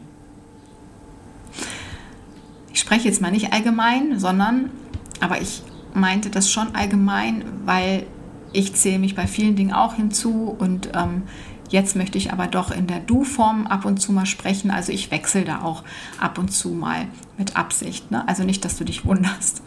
Ich 2.73 2.79
spreche 2.79 3.07
jetzt 3.07 3.21
mal 3.21 3.29
nicht 3.29 3.53
allgemein, 3.53 4.17
sondern, 4.17 4.71
aber 5.19 5.39
ich 5.39 5.61
meinte 5.93 6.29
das 6.29 6.51
schon 6.51 6.75
allgemein, 6.75 7.43
weil 7.65 8.05
ich 8.51 8.73
zähle 8.73 8.99
mich 8.99 9.15
bei 9.15 9.27
vielen 9.27 9.55
Dingen 9.55 9.73
auch 9.73 9.95
hinzu 9.95 10.55
und 10.57 10.89
ähm, 10.95 11.23
jetzt 11.69 11.95
möchte 11.95 12.17
ich 12.17 12.33
aber 12.33 12.47
doch 12.47 12.71
in 12.71 12.87
der 12.87 12.99
Du-Form 12.99 13.67
ab 13.67 13.85
und 13.85 13.99
zu 14.01 14.11
mal 14.11 14.25
sprechen. 14.25 14.71
Also 14.71 14.91
ich 14.91 15.11
wechsle 15.11 15.43
da 15.43 15.61
auch 15.61 15.83
ab 16.19 16.37
und 16.37 16.49
zu 16.49 16.69
mal 16.69 17.07
mit 17.37 17.55
Absicht. 17.55 18.11
Ne? 18.11 18.27
Also 18.27 18.43
nicht, 18.43 18.65
dass 18.65 18.77
du 18.77 18.83
dich 18.83 19.05
wunderst. 19.05 19.61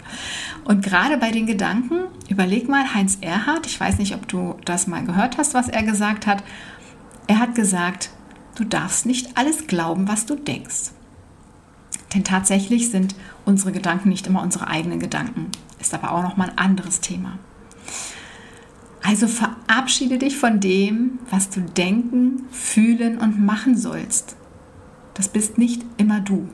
Und 0.65 0.85
gerade 0.85 1.17
bei 1.17 1.31
den 1.31 1.47
Gedanken, 1.47 2.07
überleg 2.29 2.69
mal, 2.69 2.95
Heinz 2.95 3.19
Erhardt, 3.21 3.67
ich 3.67 3.79
weiß 3.79 3.99
nicht, 3.99 4.15
ob 4.15 4.29
du 4.29 4.57
das 4.65 4.87
mal 4.87 5.05
gehört 5.05 5.39
hast, 5.39 5.55
was 5.55 5.69
er 5.69 5.83
gesagt 5.83 6.27
hat. 6.27 6.43
Er 7.29 7.39
hat 7.39 7.55
gesagt, 7.55 8.11
du 8.57 8.65
darfst 8.65 9.07
nicht 9.07 9.37
alles 9.37 9.67
glauben, 9.67 10.09
was 10.09 10.27
du 10.27 10.35
denkst. 10.35 10.91
Denn 12.15 12.25
tatsächlich 12.25 12.91
sind 12.91 13.15
unsere 13.45 13.73
Gedanken 13.73 14.11
nicht 14.11 14.27
immer 14.27 14.43
unsere 14.43 14.67
eigenen 14.67 14.99
Gedanken. 14.99 15.51
Ist 15.83 15.93
aber 15.95 16.13
auch 16.13 16.23
nochmal 16.23 16.51
ein 16.51 16.59
anderes 16.59 17.01
Thema. 17.01 17.39
Also 19.03 19.27
verabschiede 19.27 20.17
dich 20.17 20.37
von 20.37 20.61
dem, 20.61 21.19
was 21.29 21.51
du 21.51 21.61
denken, 21.61 22.45
fühlen 22.53 23.19
und 23.19 23.45
machen 23.45 23.77
sollst. 23.77 24.37
Das 25.15 25.29
bist 25.29 25.59
nicht 25.59 25.83
immer 25.97 26.21
du. 26.21 26.49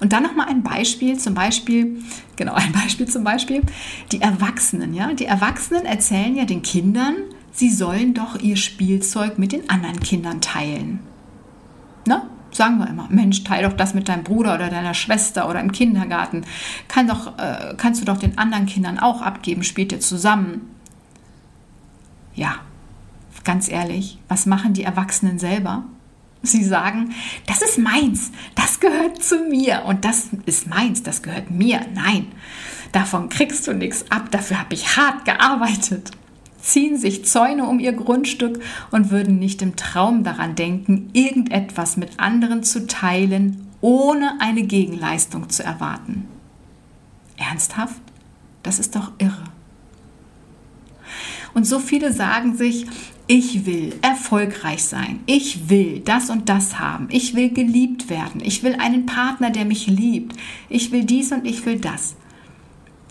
Und 0.00 0.12
dann 0.12 0.22
nochmal 0.22 0.48
ein 0.48 0.62
Beispiel, 0.62 1.18
zum 1.18 1.32
Beispiel, 1.32 2.02
genau, 2.36 2.52
ein 2.52 2.72
Beispiel 2.72 3.08
zum 3.08 3.24
Beispiel, 3.24 3.62
die 4.12 4.20
Erwachsenen, 4.20 4.92
ja. 4.92 5.14
Die 5.14 5.24
Erwachsenen 5.24 5.86
erzählen 5.86 6.36
ja 6.36 6.44
den 6.44 6.60
Kindern, 6.60 7.14
sie 7.52 7.70
sollen 7.70 8.12
doch 8.12 8.38
ihr 8.38 8.56
Spielzeug 8.56 9.38
mit 9.38 9.52
den 9.52 9.70
anderen 9.70 10.00
Kindern 10.00 10.42
teilen. 10.42 11.00
Ne? 12.06 12.22
Sagen 12.56 12.78
wir 12.78 12.88
immer, 12.88 13.08
Mensch, 13.10 13.44
teil 13.44 13.64
doch 13.64 13.72
das 13.72 13.94
mit 13.94 14.08
deinem 14.08 14.24
Bruder 14.24 14.54
oder 14.54 14.70
deiner 14.70 14.94
Schwester 14.94 15.48
oder 15.48 15.60
im 15.60 15.72
Kindergarten. 15.72 16.44
Kann 16.88 17.08
doch, 17.08 17.38
äh, 17.38 17.74
kannst 17.76 18.00
du 18.00 18.04
doch 18.04 18.18
den 18.18 18.38
anderen 18.38 18.66
Kindern 18.66 18.98
auch 18.98 19.22
abgeben, 19.22 19.62
spielt 19.62 19.92
ihr 19.92 20.00
zusammen. 20.00 20.70
Ja, 22.34 22.56
ganz 23.44 23.68
ehrlich, 23.68 24.18
was 24.28 24.46
machen 24.46 24.72
die 24.72 24.84
Erwachsenen 24.84 25.38
selber? 25.38 25.84
Sie 26.42 26.64
sagen, 26.64 27.14
das 27.46 27.62
ist 27.62 27.78
meins, 27.78 28.30
das 28.54 28.78
gehört 28.78 29.22
zu 29.22 29.38
mir 29.38 29.84
und 29.86 30.04
das 30.04 30.28
ist 30.44 30.66
meins, 30.66 31.02
das 31.02 31.22
gehört 31.22 31.50
mir. 31.50 31.80
Nein, 31.94 32.26
davon 32.92 33.30
kriegst 33.30 33.66
du 33.66 33.72
nichts 33.72 34.04
ab, 34.10 34.30
dafür 34.30 34.60
habe 34.60 34.74
ich 34.74 34.96
hart 34.96 35.24
gearbeitet 35.24 36.10
ziehen 36.64 36.96
sich 36.96 37.24
Zäune 37.24 37.66
um 37.66 37.78
ihr 37.78 37.92
Grundstück 37.92 38.60
und 38.90 39.10
würden 39.10 39.38
nicht 39.38 39.60
im 39.62 39.76
Traum 39.76 40.24
daran 40.24 40.54
denken, 40.54 41.10
irgendetwas 41.12 41.96
mit 41.96 42.18
anderen 42.18 42.62
zu 42.62 42.86
teilen, 42.86 43.68
ohne 43.80 44.40
eine 44.40 44.62
Gegenleistung 44.62 45.50
zu 45.50 45.62
erwarten. 45.62 46.26
Ernsthaft? 47.36 48.00
Das 48.62 48.78
ist 48.78 48.96
doch 48.96 49.12
irre. 49.18 49.44
Und 51.52 51.66
so 51.66 51.78
viele 51.78 52.12
sagen 52.12 52.56
sich, 52.56 52.86
ich 53.26 53.66
will 53.66 53.94
erfolgreich 54.02 54.84
sein, 54.84 55.20
ich 55.26 55.68
will 55.68 56.00
das 56.00 56.30
und 56.30 56.48
das 56.48 56.78
haben, 56.78 57.08
ich 57.10 57.34
will 57.34 57.50
geliebt 57.50 58.10
werden, 58.10 58.42
ich 58.44 58.62
will 58.62 58.74
einen 58.74 59.06
Partner, 59.06 59.50
der 59.50 59.64
mich 59.64 59.86
liebt, 59.86 60.36
ich 60.68 60.92
will 60.92 61.04
dies 61.04 61.32
und 61.32 61.46
ich 61.46 61.64
will 61.64 61.78
das. 61.78 62.16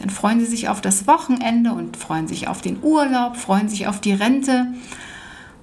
Dann 0.04 0.10
freuen 0.10 0.42
sie 0.42 0.48
sich 0.48 0.68
auf 0.68 0.82
das 0.82 1.08
Wochenende 1.08 1.72
und 1.72 1.96
freuen 1.96 2.28
sich 2.28 2.50
auf 2.50 2.62
den 2.62 2.84
Urlaub, 2.84 3.38
freuen 3.38 3.70
sich 3.70 3.88
auf 3.88 4.02
die 4.02 4.12
Rente 4.12 4.68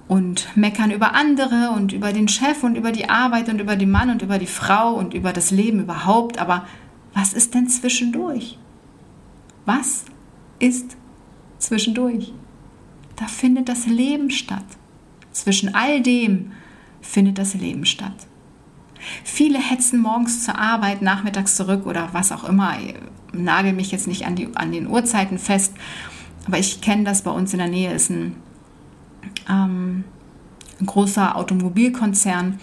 und 0.07 0.57
meckern 0.57 0.89
über 0.89 1.13
andere 1.13 1.69
und 1.75 1.93
über 1.93 2.11
den 2.11 2.27
Chef 2.27 2.63
und 2.63 2.75
über 2.75 2.91
die 2.91 3.07
Arbeit 3.07 3.49
und 3.49 3.61
über 3.61 3.75
den 3.75 3.91
Mann 3.91 4.09
und 4.09 4.23
über 4.23 4.39
die 4.39 4.47
Frau 4.47 4.95
und 4.95 5.13
über 5.13 5.31
das 5.31 5.51
Leben 5.51 5.81
überhaupt. 5.81 6.39
Aber 6.39 6.65
was 7.13 7.33
ist 7.33 7.53
denn 7.53 7.69
zwischendurch? 7.69 8.57
Was 9.67 10.05
ist 10.57 10.97
zwischendurch? 11.59 12.33
Da 13.17 13.27
findet 13.27 13.69
das 13.69 13.85
Leben 13.85 14.31
statt. 14.31 14.65
Zwischen 15.33 15.75
all 15.75 16.01
dem 16.01 16.51
findet 16.99 17.37
das 17.37 17.53
Leben 17.53 17.85
statt. 17.85 18.25
Viele 19.23 19.59
hetzen 19.59 19.99
morgens 19.99 20.45
zur 20.45 20.57
Arbeit, 20.57 21.03
nachmittags 21.03 21.55
zurück 21.55 21.85
oder 21.85 22.09
was 22.13 22.31
auch 22.31 22.43
immer. 22.43 22.75
Nagel 23.33 23.73
mich 23.73 23.91
jetzt 23.91 24.07
nicht 24.07 24.25
an, 24.25 24.35
die, 24.35 24.49
an 24.55 24.71
den 24.71 24.87
Uhrzeiten 24.87 25.37
fest, 25.37 25.73
aber 26.47 26.57
ich 26.57 26.81
kenne 26.81 27.03
das 27.03 27.21
bei 27.21 27.31
uns 27.31 27.53
in 27.53 27.59
der 27.59 27.67
Nähe 27.67 27.93
ist 27.93 28.09
ein 28.09 28.35
ähm, 29.49 30.03
ein 30.81 30.85
großer 30.85 31.35
Automobilkonzern. 31.35 32.59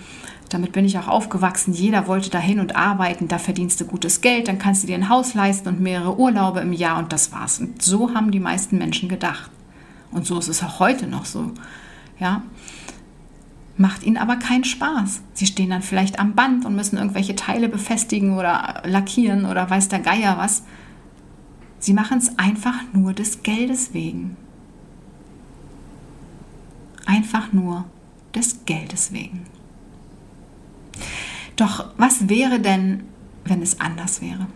Damit 0.50 0.72
bin 0.72 0.84
ich 0.84 0.98
auch 0.98 1.08
aufgewachsen. 1.08 1.72
Jeder 1.74 2.06
wollte 2.06 2.30
dahin 2.30 2.58
und 2.58 2.74
arbeiten. 2.74 3.28
Da 3.28 3.38
verdienst 3.38 3.80
du 3.80 3.84
gutes 3.84 4.20
Geld, 4.20 4.48
dann 4.48 4.58
kannst 4.58 4.82
du 4.82 4.86
dir 4.86 4.94
ein 4.94 5.08
Haus 5.08 5.34
leisten 5.34 5.68
und 5.68 5.80
mehrere 5.80 6.18
Urlaube 6.18 6.60
im 6.60 6.72
Jahr 6.72 6.98
und 6.98 7.12
das 7.12 7.32
war's. 7.32 7.60
Und 7.60 7.82
so 7.82 8.14
haben 8.14 8.30
die 8.30 8.40
meisten 8.40 8.78
Menschen 8.78 9.08
gedacht. 9.08 9.50
Und 10.10 10.26
so 10.26 10.38
ist 10.38 10.48
es 10.48 10.62
auch 10.62 10.80
heute 10.80 11.06
noch 11.06 11.26
so. 11.26 11.52
Ja. 12.18 12.42
Macht 13.80 14.02
ihnen 14.02 14.16
aber 14.16 14.36
keinen 14.36 14.64
Spaß. 14.64 15.22
Sie 15.34 15.46
stehen 15.46 15.70
dann 15.70 15.82
vielleicht 15.82 16.18
am 16.18 16.34
Band 16.34 16.64
und 16.64 16.74
müssen 16.74 16.98
irgendwelche 16.98 17.36
Teile 17.36 17.68
befestigen 17.68 18.36
oder 18.36 18.82
lackieren 18.84 19.44
oder 19.44 19.70
weiß 19.70 19.88
der 19.88 20.00
Geier 20.00 20.36
was. 20.36 20.64
Sie 21.78 21.92
machen 21.92 22.18
es 22.18 22.36
einfach 22.40 22.74
nur 22.92 23.12
des 23.12 23.44
Geldes 23.44 23.94
wegen. 23.94 24.36
Einfach 27.06 27.52
nur 27.52 27.84
des 28.34 28.64
Geldes 28.66 29.12
wegen. 29.12 29.44
Doch 31.54 31.92
was 31.96 32.28
wäre 32.28 32.58
denn, 32.58 33.04
wenn 33.44 33.62
es 33.62 33.80
anders 33.80 34.20
wäre? 34.20 34.48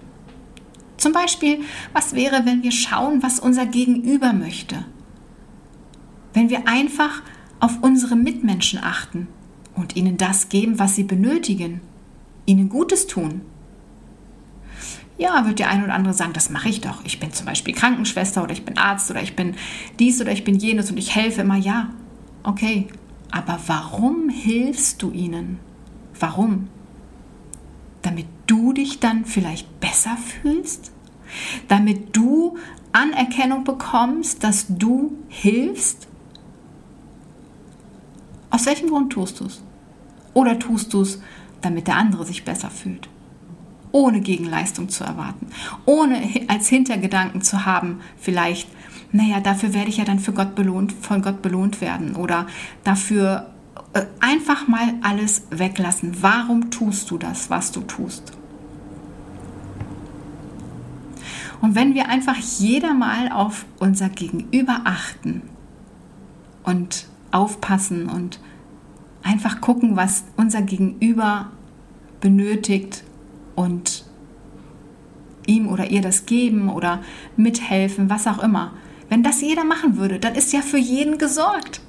Zum 0.97 1.13
Beispiel, 1.13 1.61
was 1.93 2.15
wäre, 2.15 2.45
wenn 2.45 2.65
wir 2.65 2.73
schauen, 2.73 3.23
was 3.23 3.39
unser 3.39 3.67
Gegenüber 3.67 4.33
möchte? 4.33 4.85
Wenn 6.33 6.51
wir 6.51 6.67
einfach 6.67 7.23
auf 7.63 7.81
unsere 7.81 8.17
Mitmenschen 8.17 8.81
achten 8.83 9.29
und 9.77 9.95
ihnen 9.95 10.17
das 10.17 10.49
geben, 10.49 10.81
was 10.81 10.97
sie 10.97 11.05
benötigen, 11.05 11.81
ihnen 12.45 12.69
Gutes 12.69 13.07
tun. 13.07 13.43
Ja, 15.17 15.47
wird 15.47 15.61
der 15.61 15.71
eine 15.71 15.85
oder 15.85 15.95
andere 15.95 16.13
sagen, 16.13 16.33
das 16.33 16.51
mache 16.51 16.69
ich 16.69 16.81
doch. 16.81 17.05
Ich 17.05 17.21
bin 17.21 17.33
zum 17.33 17.47
Beispiel 17.47 17.73
Krankenschwester 17.73 18.43
oder 18.43 18.53
ich 18.53 18.65
bin 18.65 18.79
Arzt 18.79 19.13
oder 19.13 19.23
ich 19.23 19.37
bin 19.37 19.55
dies 20.01 20.21
oder 20.21 20.33
ich 20.33 20.43
bin 20.43 20.57
jenes 20.57 20.91
und 20.91 20.97
ich 20.97 21.15
helfe 21.15 21.43
immer. 21.43 21.57
Ja, 21.57 21.91
okay. 22.43 22.89
Aber 23.31 23.61
warum 23.69 24.29
hilfst 24.29 25.01
du 25.01 25.13
ihnen? 25.13 25.61
Warum? 26.19 26.69
Damit 28.03 28.27
du 28.49 28.73
dich 28.73 28.99
dann 28.99 29.25
vielleicht 29.25 29.79
besser 29.79 30.17
fühlst? 30.17 30.91
Damit 31.69 32.17
du 32.17 32.59
Anerkennung 32.91 33.63
bekommst, 33.63 34.43
dass 34.43 34.67
du 34.69 35.17
hilfst? 35.29 36.09
Aus 38.53 38.67
welchem 38.67 38.91
Grund 38.91 39.11
tust 39.15 39.41
du 39.41 39.47
es? 39.47 39.63
Oder 40.35 40.59
tust 40.59 40.93
du 40.93 41.01
es, 41.01 41.23
damit 41.63 41.87
der 41.87 41.97
andere 41.97 42.27
sich 42.27 42.45
besser 42.45 42.69
fühlt? 42.69 43.09
Ohne 43.93 44.21
Gegenleistung 44.21 44.91
zu 44.91 45.05
erwarten. 45.05 45.47
Ohne 45.87 46.21
als 46.49 46.69
Hintergedanken 46.69 47.41
zu 47.41 47.65
haben, 47.65 48.01
vielleicht, 48.19 48.69
naja, 49.11 49.41
dafür 49.41 49.73
werde 49.73 49.89
ich 49.89 49.97
ja 49.97 50.05
dann 50.05 50.19
für 50.19 50.35
Gott 50.35 50.55
belohnt, 50.55 50.93
von 50.93 51.23
Gott 51.23 51.41
belohnt 51.41 51.81
werden. 51.81 52.15
Oder 52.15 52.47
dafür 52.85 53.51
äh, 53.95 54.05
einfach 54.21 54.69
mal 54.69 54.95
alles 55.03 55.47
weglassen. 55.49 56.19
Warum 56.21 56.71
tust 56.71 57.11
du 57.11 57.17
das, 57.17 57.49
was 57.49 57.73
du 57.73 57.81
tust? 57.81 58.33
Und 61.63 61.75
wenn 61.75 61.95
wir 61.95 62.11
einfach 62.11 62.37
jeder 62.37 62.93
mal 62.93 63.33
auf 63.33 63.65
unser 63.79 64.11
Gegenüber 64.11 64.83
achten 64.85 65.41
und 66.65 67.07
aufpassen 67.33 68.09
und 68.09 68.41
einfach 69.23 69.61
gucken, 69.61 69.97
was 69.97 70.25
unser 70.37 70.63
Gegenüber 70.63 71.51
benötigt 72.21 73.05
und 73.57 74.05
ihm 75.47 75.69
oder 75.69 75.91
ihr 75.91 76.03
das 76.03 76.27
geben 76.27 76.69
oder 76.69 77.01
mithelfen, 77.37 78.09
was 78.09 78.27
auch 78.27 78.43
immer. 78.43 78.73
Wenn 79.09 79.23
das 79.23 79.41
jeder 79.41 79.65
machen 79.65 79.97
würde, 79.97 80.19
dann 80.19 80.35
ist 80.35 80.53
ja 80.53 80.61
für 80.61 80.79
jeden 80.79 81.19
gesorgt 81.19 81.81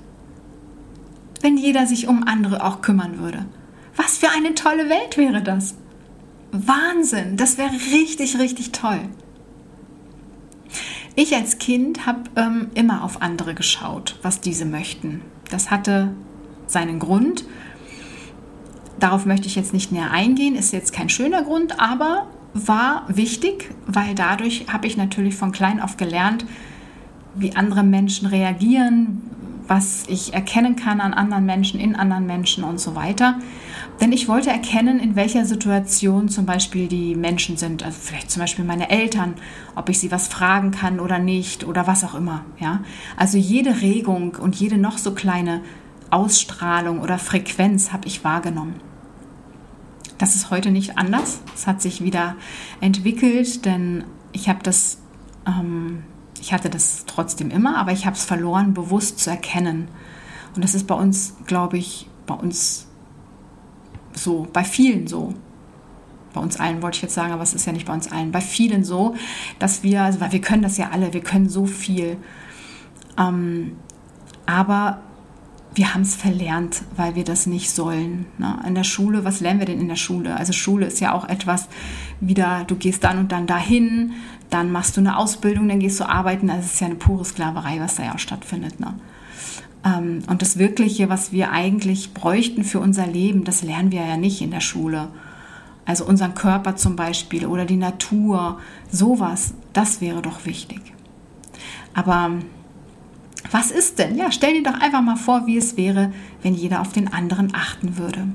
wenn 1.44 1.58
jeder 1.58 1.86
sich 1.86 2.08
um 2.08 2.24
andere 2.24 2.64
auch 2.64 2.82
kümmern 2.82 3.20
würde. 3.20 3.46
Was 3.96 4.18
für 4.18 4.30
eine 4.30 4.56
tolle 4.56 4.90
Welt 4.90 5.18
wäre 5.18 5.44
das? 5.44 5.76
Wahnsinn, 6.52 7.38
das 7.38 7.58
wäre 7.58 7.74
richtig, 7.92 8.40
richtig 8.40 8.72
toll. 8.72 9.02
Ich 11.16 11.36
als 11.36 11.60
Kind 11.60 12.08
habe 12.08 12.24
ähm, 12.36 12.72
immer 12.74 13.04
auf 13.04 13.22
andere 13.22 13.54
geschaut, 13.54 14.18
was 14.24 14.42
diese 14.42 14.66
möchten. 14.66 15.22
Das 15.54 15.70
hatte 15.70 16.10
seinen 16.66 16.98
Grund. 16.98 17.46
Darauf 19.00 19.26
möchte 19.26 19.46
ich 19.46 19.56
jetzt 19.56 19.72
nicht 19.72 19.92
näher 19.92 20.10
eingehen, 20.12 20.56
ist 20.56 20.74
jetzt 20.74 20.94
kein 20.94 21.10
schöner 21.10 21.44
Grund, 21.44 21.80
aber 21.80 22.28
war 22.56 23.06
wichtig, 23.08 23.70
weil 23.86 24.16
dadurch 24.16 24.66
habe 24.72 24.88
ich 24.88 24.98
natürlich 24.98 25.36
von 25.36 25.52
klein 25.52 25.80
auf 25.80 25.98
gelernt, 25.98 26.46
wie 27.36 27.56
andere 27.56 27.84
Menschen 27.84 28.28
reagieren, 28.28 29.22
was 29.68 30.06
ich 30.08 30.34
erkennen 30.34 30.76
kann 30.76 31.00
an 31.00 31.14
anderen 31.14 31.46
Menschen, 31.46 31.80
in 31.80 31.96
anderen 31.96 32.26
Menschen 32.26 32.64
und 32.64 32.80
so 32.80 32.96
weiter. 32.96 33.40
Denn 34.04 34.12
ich 34.12 34.28
wollte 34.28 34.50
erkennen, 34.50 35.00
in 35.00 35.16
welcher 35.16 35.46
Situation 35.46 36.28
zum 36.28 36.46
Beispiel 36.46 36.90
die 36.90 37.16
Menschen 37.16 37.56
sind. 37.56 37.84
Also 37.84 37.98
vielleicht 38.02 38.32
zum 38.32 38.42
Beispiel 38.42 38.66
meine 38.66 38.90
Eltern, 38.90 39.36
ob 39.76 39.88
ich 39.88 39.98
sie 39.98 40.12
was 40.12 40.28
fragen 40.28 40.72
kann 40.72 41.00
oder 41.00 41.20
nicht 41.20 41.64
oder 41.64 41.88
was 41.88 42.04
auch 42.04 42.14
immer. 42.14 42.44
Ja? 42.60 42.84
Also 43.16 43.38
jede 43.38 43.80
Regung 43.80 44.36
und 44.36 44.58
jede 44.58 44.78
noch 44.78 44.98
so 44.98 45.14
kleine 45.14 45.62
Ausstrahlung 46.10 47.00
oder 47.00 47.18
Frequenz 47.18 47.94
habe 47.94 48.10
ich 48.10 48.26
wahrgenommen. 48.26 48.76
Das 50.18 50.36
ist 50.36 50.52
heute 50.52 50.70
nicht 50.70 50.98
anders. 50.98 51.40
Es 51.56 51.66
hat 51.66 51.82
sich 51.82 52.04
wieder 52.04 52.36
entwickelt, 52.82 53.64
denn 53.64 54.04
ich 54.34 54.50
habe 54.50 54.60
das 54.64 54.98
ähm, 55.48 56.04
ich 56.42 56.52
hatte 56.52 56.70
das 56.70 57.06
trotzdem 57.08 57.52
immer, 57.52 57.78
aber 57.78 57.94
ich 57.94 58.06
habe 58.06 58.18
es 58.18 58.26
verloren, 58.26 58.74
bewusst 58.74 59.20
zu 59.20 59.30
erkennen. 59.30 59.88
Und 60.58 60.62
das 60.62 60.76
ist 60.76 60.88
bei 60.88 60.96
uns, 60.96 61.36
glaube 61.46 61.78
ich, 61.78 62.10
bei 62.28 62.34
uns 62.34 62.88
so, 64.16 64.48
bei 64.52 64.64
vielen 64.64 65.08
so. 65.08 65.34
Bei 66.34 66.42
uns 66.42 66.60
allen 66.60 66.82
wollte 66.82 66.98
ich 66.98 67.02
jetzt 67.04 67.14
sagen, 67.14 67.32
aber 67.32 67.44
es 67.44 67.54
ist 67.54 67.66
ja 67.66 67.74
nicht 67.74 67.86
bei 67.86 67.94
uns 67.94 68.12
allen. 68.12 68.32
Bei 68.32 68.42
vielen 68.42 68.84
so, 68.84 69.16
dass 69.60 69.84
wir, 69.84 70.02
also, 70.02 70.20
weil 70.20 70.32
wir 70.32 70.42
können 70.42 70.64
das 70.64 70.78
ja 70.78 70.90
alle, 70.92 71.14
wir 71.14 71.22
können 71.22 71.48
so 71.48 71.66
viel. 71.66 72.18
Ähm, 73.18 73.78
aber 74.46 75.02
wir 75.76 75.94
haben 75.94 76.02
es 76.02 76.16
verlernt, 76.16 76.84
weil 76.96 77.16
wir 77.16 77.24
das 77.24 77.46
nicht 77.46 77.70
sollen. 77.70 78.26
Ne? 78.38 78.60
In 78.68 78.76
der 78.76 78.84
Schule, 78.84 79.26
was 79.26 79.40
lernen 79.40 79.60
wir 79.60 79.66
denn 79.66 79.80
in 79.80 79.88
der 79.88 79.96
Schule? 79.96 80.36
Also 80.36 80.54
Schule 80.54 80.86
ist 80.86 81.00
ja 81.00 81.14
auch 81.14 81.28
etwas, 81.28 81.68
wieder, 82.20 82.64
du 82.66 82.76
gehst 82.76 83.04
dann 83.04 83.18
und 83.18 83.32
dann 83.32 83.48
dahin, 83.48 84.14
dann 84.50 84.72
machst 84.72 84.98
du 84.98 85.02
eine 85.02 85.18
Ausbildung, 85.18 85.68
dann 85.68 85.80
gehst 85.80 86.00
du 86.00 86.08
arbeiten. 86.08 86.50
Also 86.50 86.66
es 86.66 86.74
ist 86.74 86.80
ja 86.80 86.88
eine 86.88 86.96
pure 86.96 87.26
Sklaverei, 87.26 87.80
was 87.80 87.96
da 87.96 88.04
ja 88.04 88.14
auch 88.14 88.20
stattfindet. 88.20 88.80
Ne? 88.80 88.94
Ähm, 89.86 90.20
und 90.28 90.42
das 90.42 90.58
Wirkliche, 90.58 91.10
was 91.10 91.32
wir 91.32 91.52
eigentlich 91.52 92.14
bräuchten 92.14 92.64
für 92.64 92.80
unser 92.80 93.08
Leben, 93.08 93.44
das 93.44 93.64
lernen 93.64 93.92
wir 93.92 94.06
ja 94.06 94.18
nicht 94.18 94.42
in 94.42 94.52
der 94.52 94.62
Schule. 94.62 95.10
Also 95.86 96.06
unseren 96.06 96.34
Körper 96.34 96.76
zum 96.76 96.96
Beispiel 96.96 97.46
oder 97.46 97.66
die 97.66 97.78
Natur, 97.78 98.60
sowas, 98.90 99.54
das 99.74 100.00
wäre 100.00 100.22
doch 100.22 100.46
wichtig. 100.46 100.82
Aber 101.94 102.32
was 103.52 103.72
ist 103.72 104.00
denn? 104.00 104.16
Ja, 104.16 104.32
stell 104.32 104.54
dir 104.54 104.64
doch 104.64 104.80
einfach 104.80 105.02
mal 105.02 105.18
vor, 105.18 105.46
wie 105.46 105.58
es 105.58 105.76
wäre, 105.76 106.12
wenn 106.42 106.54
jeder 106.54 106.82
auf 106.82 106.94
den 106.94 107.12
anderen 107.12 107.54
achten 107.54 107.98
würde. 107.98 108.28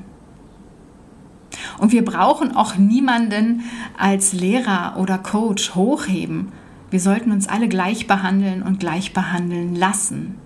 Und 1.79 1.93
wir 1.93 2.05
brauchen 2.05 2.55
auch 2.55 2.77
niemanden 2.77 3.63
als 3.97 4.33
Lehrer 4.33 4.97
oder 4.99 5.17
Coach 5.17 5.75
hochheben. 5.75 6.53
Wir 6.91 7.01
sollten 7.01 7.33
uns 7.33 7.49
alle 7.49 7.69
gleich 7.69 8.07
behandeln 8.07 8.63
und 8.63 8.81
gleich 8.81 9.13
behandeln 9.13 9.75
lassen. 9.75 10.37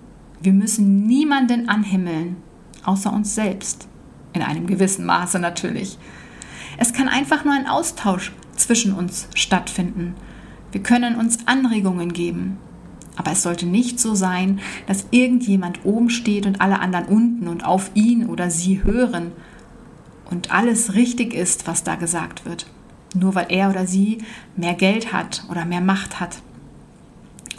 Wir 0.43 0.51
müssen 0.51 1.07
niemanden 1.07 1.69
anhimmeln, 1.69 2.35
außer 2.83 3.13
uns 3.13 3.33
selbst. 3.33 3.87
In 4.33 4.41
einem 4.41 4.67
gewissen 4.67 5.05
Maße 5.05 5.39
natürlich. 5.39 5.97
Es 6.77 6.91
kann 6.91 7.07
einfach 7.07 7.45
nur 7.45 7.53
ein 7.53 7.65
Austausch 7.65 8.33
zwischen 8.57 8.93
uns 8.93 9.29
stattfinden. 9.35 10.15
Wir 10.73 10.83
können 10.83 11.15
uns 11.15 11.47
Anregungen 11.47 12.11
geben. 12.11 12.57
Aber 13.15 13.31
es 13.31 13.41
sollte 13.41 13.65
nicht 13.65 14.01
so 14.01 14.15
sein, 14.15 14.59
dass 14.85 15.07
irgendjemand 15.11 15.85
oben 15.85 16.09
steht 16.09 16.45
und 16.45 16.59
alle 16.59 16.79
anderen 16.81 17.05
unten 17.05 17.47
und 17.47 17.63
auf 17.63 17.91
ihn 17.93 18.25
oder 18.25 18.49
sie 18.49 18.83
hören 18.83 19.31
und 20.29 20.51
alles 20.51 20.93
richtig 20.93 21.33
ist, 21.33 21.67
was 21.67 21.85
da 21.85 21.95
gesagt 21.95 22.43
wird. 22.43 22.65
Nur 23.15 23.33
weil 23.35 23.45
er 23.47 23.69
oder 23.69 23.87
sie 23.87 24.17
mehr 24.57 24.73
Geld 24.73 25.13
hat 25.13 25.45
oder 25.49 25.63
mehr 25.63 25.79
Macht 25.79 26.19
hat 26.19 26.41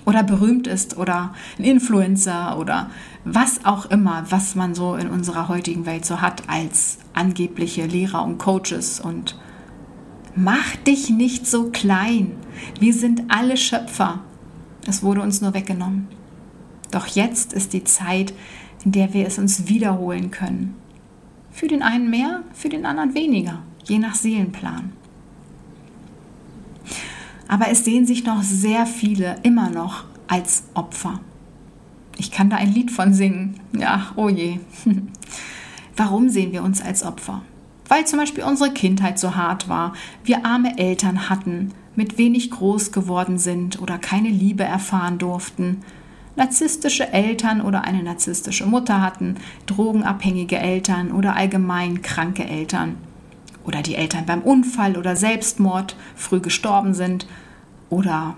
oder 0.04 0.22
berühmt 0.22 0.66
ist 0.66 0.96
oder 0.98 1.34
ein 1.58 1.64
Influencer 1.64 2.58
oder 2.58 2.90
was 3.24 3.64
auch 3.64 3.86
immer, 3.86 4.24
was 4.30 4.54
man 4.54 4.74
so 4.74 4.96
in 4.96 5.08
unserer 5.08 5.48
heutigen 5.48 5.86
Welt 5.86 6.04
so 6.04 6.20
hat 6.20 6.48
als 6.48 6.98
angebliche 7.14 7.86
Lehrer 7.86 8.24
und 8.24 8.38
Coaches 8.38 9.00
und 9.00 9.38
mach 10.36 10.76
dich 10.86 11.10
nicht 11.10 11.46
so 11.46 11.70
klein. 11.70 12.32
Wir 12.78 12.92
sind 12.92 13.24
alle 13.28 13.56
Schöpfer 13.56 14.20
es 14.86 15.02
wurde 15.02 15.22
uns 15.22 15.40
nur 15.40 15.54
weggenommen. 15.54 16.08
Doch 16.90 17.06
jetzt 17.06 17.52
ist 17.52 17.72
die 17.72 17.84
Zeit, 17.84 18.34
in 18.84 18.92
der 18.92 19.14
wir 19.14 19.26
es 19.26 19.38
uns 19.38 19.68
wiederholen 19.68 20.30
können. 20.30 20.76
Für 21.50 21.68
den 21.68 21.82
einen 21.82 22.10
mehr, 22.10 22.42
für 22.52 22.68
den 22.68 22.84
anderen 22.84 23.14
weniger, 23.14 23.62
je 23.84 23.98
nach 23.98 24.14
Seelenplan. 24.14 24.92
Aber 27.54 27.68
es 27.70 27.84
sehen 27.84 28.04
sich 28.04 28.24
noch 28.24 28.42
sehr 28.42 28.84
viele 28.84 29.36
immer 29.44 29.70
noch 29.70 30.06
als 30.26 30.64
Opfer. 30.74 31.20
Ich 32.16 32.32
kann 32.32 32.50
da 32.50 32.56
ein 32.56 32.74
Lied 32.74 32.90
von 32.90 33.14
singen. 33.14 33.60
Ja, 33.70 34.06
oh 34.16 34.28
je. 34.28 34.58
Warum 35.96 36.30
sehen 36.30 36.50
wir 36.50 36.64
uns 36.64 36.82
als 36.82 37.04
Opfer? 37.04 37.42
Weil 37.86 38.08
zum 38.08 38.18
Beispiel 38.18 38.42
unsere 38.42 38.72
Kindheit 38.72 39.20
so 39.20 39.36
hart 39.36 39.68
war, 39.68 39.92
wir 40.24 40.44
arme 40.44 40.78
Eltern 40.78 41.30
hatten, 41.30 41.70
mit 41.94 42.18
wenig 42.18 42.50
groß 42.50 42.90
geworden 42.90 43.38
sind 43.38 43.80
oder 43.80 43.98
keine 43.98 44.30
Liebe 44.30 44.64
erfahren 44.64 45.18
durften, 45.18 45.82
narzisstische 46.34 47.12
Eltern 47.12 47.60
oder 47.60 47.84
eine 47.84 48.02
narzisstische 48.02 48.66
Mutter 48.66 49.00
hatten, 49.00 49.36
drogenabhängige 49.66 50.58
Eltern 50.58 51.12
oder 51.12 51.36
allgemein 51.36 52.02
kranke 52.02 52.42
Eltern 52.42 52.96
oder 53.64 53.80
die 53.80 53.94
Eltern 53.94 54.26
beim 54.26 54.42
Unfall 54.42 54.96
oder 54.96 55.14
Selbstmord 55.14 55.94
früh 56.16 56.40
gestorben 56.40 56.94
sind 56.94 57.28
oder 57.94 58.37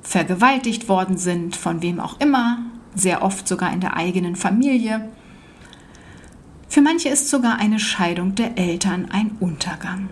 vergewaltigt 0.00 0.88
worden 0.88 1.18
sind, 1.18 1.56
von 1.56 1.82
wem 1.82 2.00
auch 2.00 2.20
immer, 2.20 2.58
sehr 2.94 3.22
oft 3.22 3.46
sogar 3.46 3.72
in 3.72 3.80
der 3.80 3.96
eigenen 3.96 4.34
Familie. 4.34 5.08
Für 6.68 6.80
manche 6.80 7.10
ist 7.10 7.28
sogar 7.28 7.58
eine 7.58 7.78
Scheidung 7.78 8.34
der 8.34 8.56
Eltern 8.56 9.08
ein 9.10 9.32
Untergang. 9.40 10.08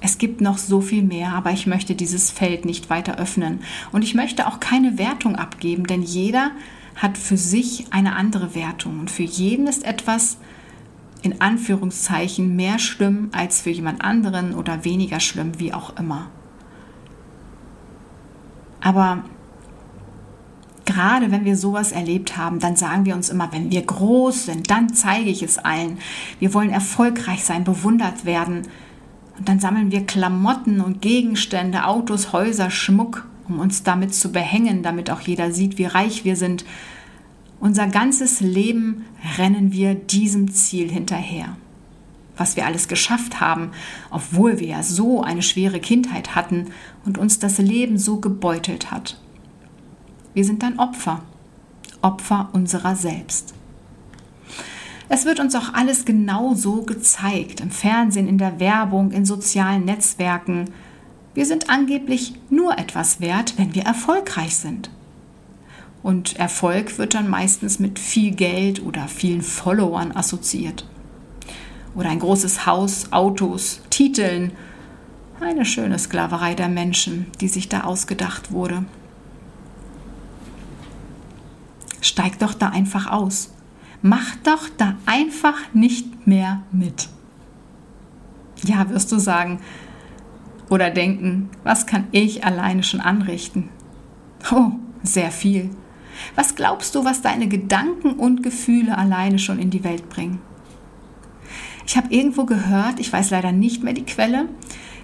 Es 0.00 0.18
gibt 0.18 0.40
noch 0.40 0.56
so 0.56 0.80
viel 0.80 1.02
mehr, 1.02 1.32
aber 1.32 1.50
ich 1.50 1.66
möchte 1.66 1.94
dieses 1.94 2.30
Feld 2.30 2.64
nicht 2.64 2.88
weiter 2.90 3.18
öffnen. 3.18 3.60
Und 3.92 4.02
ich 4.02 4.14
möchte 4.14 4.46
auch 4.46 4.60
keine 4.60 4.96
Wertung 4.96 5.36
abgeben, 5.36 5.86
denn 5.86 6.02
jeder 6.02 6.52
hat 6.94 7.18
für 7.18 7.36
sich 7.36 7.86
eine 7.90 8.14
andere 8.14 8.54
Wertung. 8.54 9.00
Und 9.00 9.10
für 9.10 9.24
jeden 9.24 9.66
ist 9.66 9.84
etwas 9.84 10.38
in 11.22 11.40
Anführungszeichen 11.40 12.56
mehr 12.56 12.78
schlimm 12.78 13.28
als 13.32 13.60
für 13.60 13.70
jemand 13.70 14.02
anderen 14.02 14.54
oder 14.54 14.84
weniger 14.84 15.20
schlimm, 15.20 15.58
wie 15.58 15.74
auch 15.74 15.98
immer. 15.98 16.30
Aber 18.80 19.24
gerade 20.84 21.30
wenn 21.30 21.44
wir 21.44 21.56
sowas 21.56 21.92
erlebt 21.92 22.36
haben, 22.36 22.58
dann 22.58 22.76
sagen 22.76 23.04
wir 23.04 23.14
uns 23.14 23.28
immer, 23.28 23.52
wenn 23.52 23.70
wir 23.70 23.82
groß 23.82 24.46
sind, 24.46 24.70
dann 24.70 24.92
zeige 24.92 25.30
ich 25.30 25.42
es 25.42 25.58
allen. 25.58 25.98
Wir 26.38 26.52
wollen 26.54 26.70
erfolgreich 26.70 27.44
sein, 27.44 27.64
bewundert 27.64 28.24
werden. 28.24 28.62
Und 29.38 29.48
dann 29.48 29.60
sammeln 29.60 29.90
wir 29.90 30.04
Klamotten 30.04 30.80
und 30.80 31.00
Gegenstände, 31.00 31.86
Autos, 31.86 32.32
Häuser, 32.32 32.70
Schmuck, 32.70 33.26
um 33.48 33.58
uns 33.58 33.82
damit 33.82 34.14
zu 34.14 34.32
behängen, 34.32 34.82
damit 34.82 35.10
auch 35.10 35.20
jeder 35.20 35.52
sieht, 35.52 35.78
wie 35.78 35.86
reich 35.86 36.24
wir 36.24 36.36
sind. 36.36 36.64
Unser 37.60 37.86
ganzes 37.86 38.40
Leben 38.40 39.04
rennen 39.38 39.72
wir 39.72 39.94
diesem 39.94 40.52
Ziel 40.52 40.90
hinterher. 40.90 41.56
Was 42.40 42.56
wir 42.56 42.64
alles 42.64 42.88
geschafft 42.88 43.38
haben, 43.38 43.72
obwohl 44.10 44.60
wir 44.60 44.66
ja 44.66 44.82
so 44.82 45.22
eine 45.22 45.42
schwere 45.42 45.78
Kindheit 45.78 46.34
hatten 46.34 46.68
und 47.04 47.18
uns 47.18 47.38
das 47.38 47.58
Leben 47.58 47.98
so 47.98 48.16
gebeutelt 48.16 48.90
hat. 48.90 49.20
Wir 50.32 50.46
sind 50.46 50.62
dann 50.62 50.78
Opfer, 50.78 51.20
Opfer 52.00 52.48
unserer 52.54 52.96
selbst. 52.96 53.52
Es 55.10 55.26
wird 55.26 55.38
uns 55.38 55.54
auch 55.54 55.74
alles 55.74 56.06
genau 56.06 56.54
so 56.54 56.80
gezeigt, 56.80 57.60
im 57.60 57.70
Fernsehen, 57.70 58.26
in 58.26 58.38
der 58.38 58.58
Werbung, 58.58 59.10
in 59.10 59.26
sozialen 59.26 59.84
Netzwerken. 59.84 60.70
Wir 61.34 61.44
sind 61.44 61.68
angeblich 61.68 62.36
nur 62.48 62.78
etwas 62.78 63.20
wert, 63.20 63.58
wenn 63.58 63.74
wir 63.74 63.82
erfolgreich 63.82 64.56
sind. 64.56 64.88
Und 66.02 66.36
Erfolg 66.36 66.96
wird 66.96 67.12
dann 67.12 67.28
meistens 67.28 67.80
mit 67.80 67.98
viel 67.98 68.30
Geld 68.34 68.82
oder 68.82 69.08
vielen 69.08 69.42
Followern 69.42 70.12
assoziiert. 70.12 70.86
Oder 71.94 72.10
ein 72.10 72.20
großes 72.20 72.66
Haus, 72.66 73.12
Autos, 73.12 73.80
Titeln. 73.90 74.52
Eine 75.40 75.64
schöne 75.64 75.98
Sklaverei 75.98 76.54
der 76.54 76.68
Menschen, 76.68 77.26
die 77.40 77.48
sich 77.48 77.68
da 77.68 77.82
ausgedacht 77.82 78.52
wurde. 78.52 78.84
Steig 82.00 82.38
doch 82.38 82.54
da 82.54 82.68
einfach 82.68 83.10
aus. 83.10 83.52
Mach 84.02 84.36
doch 84.44 84.68
da 84.78 84.94
einfach 85.06 85.58
nicht 85.74 86.26
mehr 86.26 86.62
mit. 86.72 87.08
Ja, 88.64 88.88
wirst 88.90 89.10
du 89.12 89.18
sagen 89.18 89.60
oder 90.68 90.90
denken, 90.90 91.50
was 91.64 91.86
kann 91.86 92.06
ich 92.12 92.44
alleine 92.44 92.82
schon 92.82 93.00
anrichten? 93.00 93.68
Oh, 94.50 94.72
sehr 95.02 95.30
viel. 95.30 95.70
Was 96.34 96.54
glaubst 96.54 96.94
du, 96.94 97.04
was 97.04 97.22
deine 97.22 97.48
Gedanken 97.48 98.12
und 98.12 98.42
Gefühle 98.42 98.96
alleine 98.96 99.38
schon 99.38 99.58
in 99.58 99.70
die 99.70 99.84
Welt 99.84 100.08
bringen? 100.08 100.40
Ich 101.86 101.96
habe 101.96 102.12
irgendwo 102.14 102.44
gehört, 102.44 103.00
ich 103.00 103.12
weiß 103.12 103.30
leider 103.30 103.52
nicht 103.52 103.82
mehr 103.82 103.94
die 103.94 104.04
Quelle, 104.04 104.48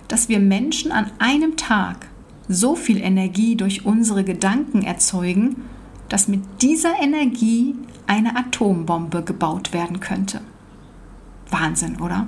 dass 0.09 0.29
wir 0.29 0.39
Menschen 0.39 0.93
an 0.93 1.11
einem 1.19 1.57
Tag 1.57 2.09
so 2.49 2.77
viel 2.77 3.01
Energie 3.01 3.57
durch 3.57 3.85
unsere 3.85 4.25
Gedanken 4.25 4.83
erzeugen, 4.83 5.65
dass 6.09 6.29
mit 6.29 6.43
dieser 6.63 7.01
Energie 7.01 7.75
eine 8.07 8.37
Atombombe 8.37 9.23
gebaut 9.23 9.73
werden 9.73 10.01
könnte. 10.01 10.41
Wahnsinn, 11.51 12.01
oder? 12.01 12.27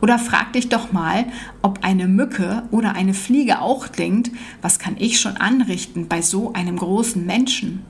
Oder 0.00 0.18
frag 0.18 0.52
dich 0.52 0.68
doch 0.68 0.92
mal, 0.92 1.26
ob 1.62 1.84
eine 1.84 2.08
Mücke 2.08 2.62
oder 2.70 2.94
eine 2.94 3.14
Fliege 3.14 3.60
auch 3.60 3.88
denkt, 3.88 4.30
was 4.62 4.78
kann 4.78 4.96
ich 4.98 5.20
schon 5.20 5.36
anrichten 5.36 6.08
bei 6.08 6.22
so 6.22 6.52
einem 6.52 6.76
großen 6.76 7.24
Menschen? 7.24 7.84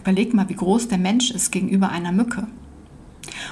Überleg 0.00 0.34
mal, 0.34 0.48
wie 0.48 0.54
groß 0.54 0.88
der 0.88 0.98
Mensch 0.98 1.30
ist 1.30 1.50
gegenüber 1.50 1.90
einer 1.90 2.12
Mücke. 2.12 2.46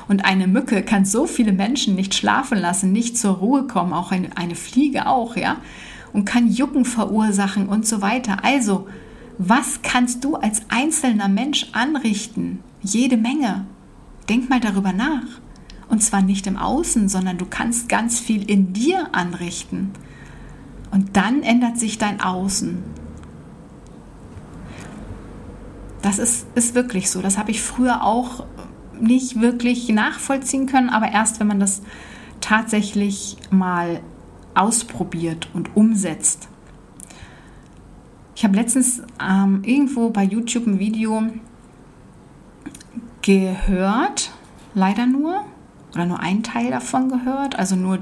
Und 0.09 0.25
eine 0.25 0.47
Mücke 0.47 0.83
kann 0.83 1.05
so 1.05 1.27
viele 1.27 1.53
Menschen 1.53 1.95
nicht 1.95 2.15
schlafen 2.15 2.59
lassen, 2.59 2.93
nicht 2.93 3.19
zur 3.19 3.35
Ruhe 3.35 3.67
kommen, 3.67 3.93
auch 3.93 4.13
eine, 4.13 4.37
eine 4.37 4.55
Fliege 4.55 5.07
auch, 5.07 5.37
ja, 5.37 5.57
und 6.13 6.25
kann 6.25 6.51
Jucken 6.51 6.85
verursachen 6.85 7.69
und 7.69 7.87
so 7.87 8.01
weiter. 8.03 8.39
Also, 8.43 8.87
was 9.39 9.83
kannst 9.83 10.25
du 10.25 10.37
als 10.37 10.63
einzelner 10.69 11.29
Mensch 11.29 11.69
anrichten? 11.73 12.61
Jede 12.83 13.17
Menge. 13.17 13.67
Denk 14.29 14.49
mal 14.49 14.61
darüber 14.61 14.93
nach. 14.93 15.41
Und 15.89 16.03
zwar 16.03 16.23
nicht 16.23 16.47
im 16.47 16.57
Außen, 16.57 17.09
sondern 17.09 17.39
du 17.39 17.47
kannst 17.47 17.89
ganz 17.89 18.19
viel 18.19 18.49
in 18.51 18.73
dir 18.73 19.15
anrichten. 19.15 19.91
Und 20.91 21.17
dann 21.17 21.43
ändert 21.43 21.79
sich 21.79 21.99
dein 21.99 22.21
Außen. 22.21 22.83
Das 26.03 26.19
ist, 26.19 26.47
ist 26.55 26.75
wirklich 26.75 27.11
so. 27.11 27.21
Das 27.21 27.37
habe 27.37 27.51
ich 27.51 27.61
früher 27.61 28.05
auch 28.05 28.47
nicht 29.01 29.41
wirklich 29.41 29.89
nachvollziehen 29.89 30.67
können, 30.67 30.91
aber 30.91 31.11
erst 31.13 31.41
wenn 31.41 31.47
man 31.47 31.61
das 31.61 31.83
tatsächlich 32.41 33.37
mal 33.51 34.01
ausprobiert 34.55 35.49
und 35.55 35.77
umsetzt. 35.77 36.49
Ich 38.35 38.45
habe 38.45 38.57
letztens 38.57 39.03
ähm, 39.21 39.63
irgendwo 39.65 40.11
bei 40.11 40.23
YouTube 40.23 40.67
ein 40.67 40.79
Video 40.79 41.23
gehört, 43.23 44.31
leider 44.75 45.07
nur, 45.07 45.45
oder 45.95 46.07
nur 46.07 46.21
einen 46.21 46.43
Teil 46.43 46.71
davon 46.71 47.09
gehört, 47.09 47.59
also 47.59 47.77
nur 47.77 47.99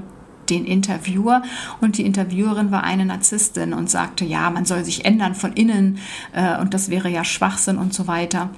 den 0.49 0.65
Interviewer 0.65 1.41
und 1.81 1.97
die 1.97 2.05
Interviewerin 2.05 2.71
war 2.71 2.83
eine 2.83 3.05
Narzisstin 3.05 3.73
und 3.73 3.89
sagte, 3.89 4.25
ja, 4.25 4.49
man 4.49 4.65
soll 4.65 4.83
sich 4.83 5.05
ändern 5.05 5.33
von 5.33 5.53
innen 5.53 5.97
äh, 6.33 6.59
und 6.59 6.73
das 6.73 6.89
wäre 6.89 7.09
ja 7.09 7.23
Schwachsinn 7.23 7.77
und 7.77 7.93
so 7.93 8.07
weiter. 8.07 8.49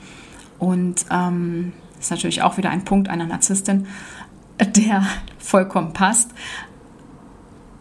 Und 0.60 1.06
ähm, 1.12 1.73
ist 2.08 2.12
natürlich 2.12 2.41
auch 2.41 2.58
wieder 2.58 2.70
ein 2.70 2.86
Punkt 2.86 3.10
einer 3.10 3.26
Narzisstin, 3.26 3.86
der 4.60 5.06
vollkommen 5.38 5.93
passt. 5.93 6.32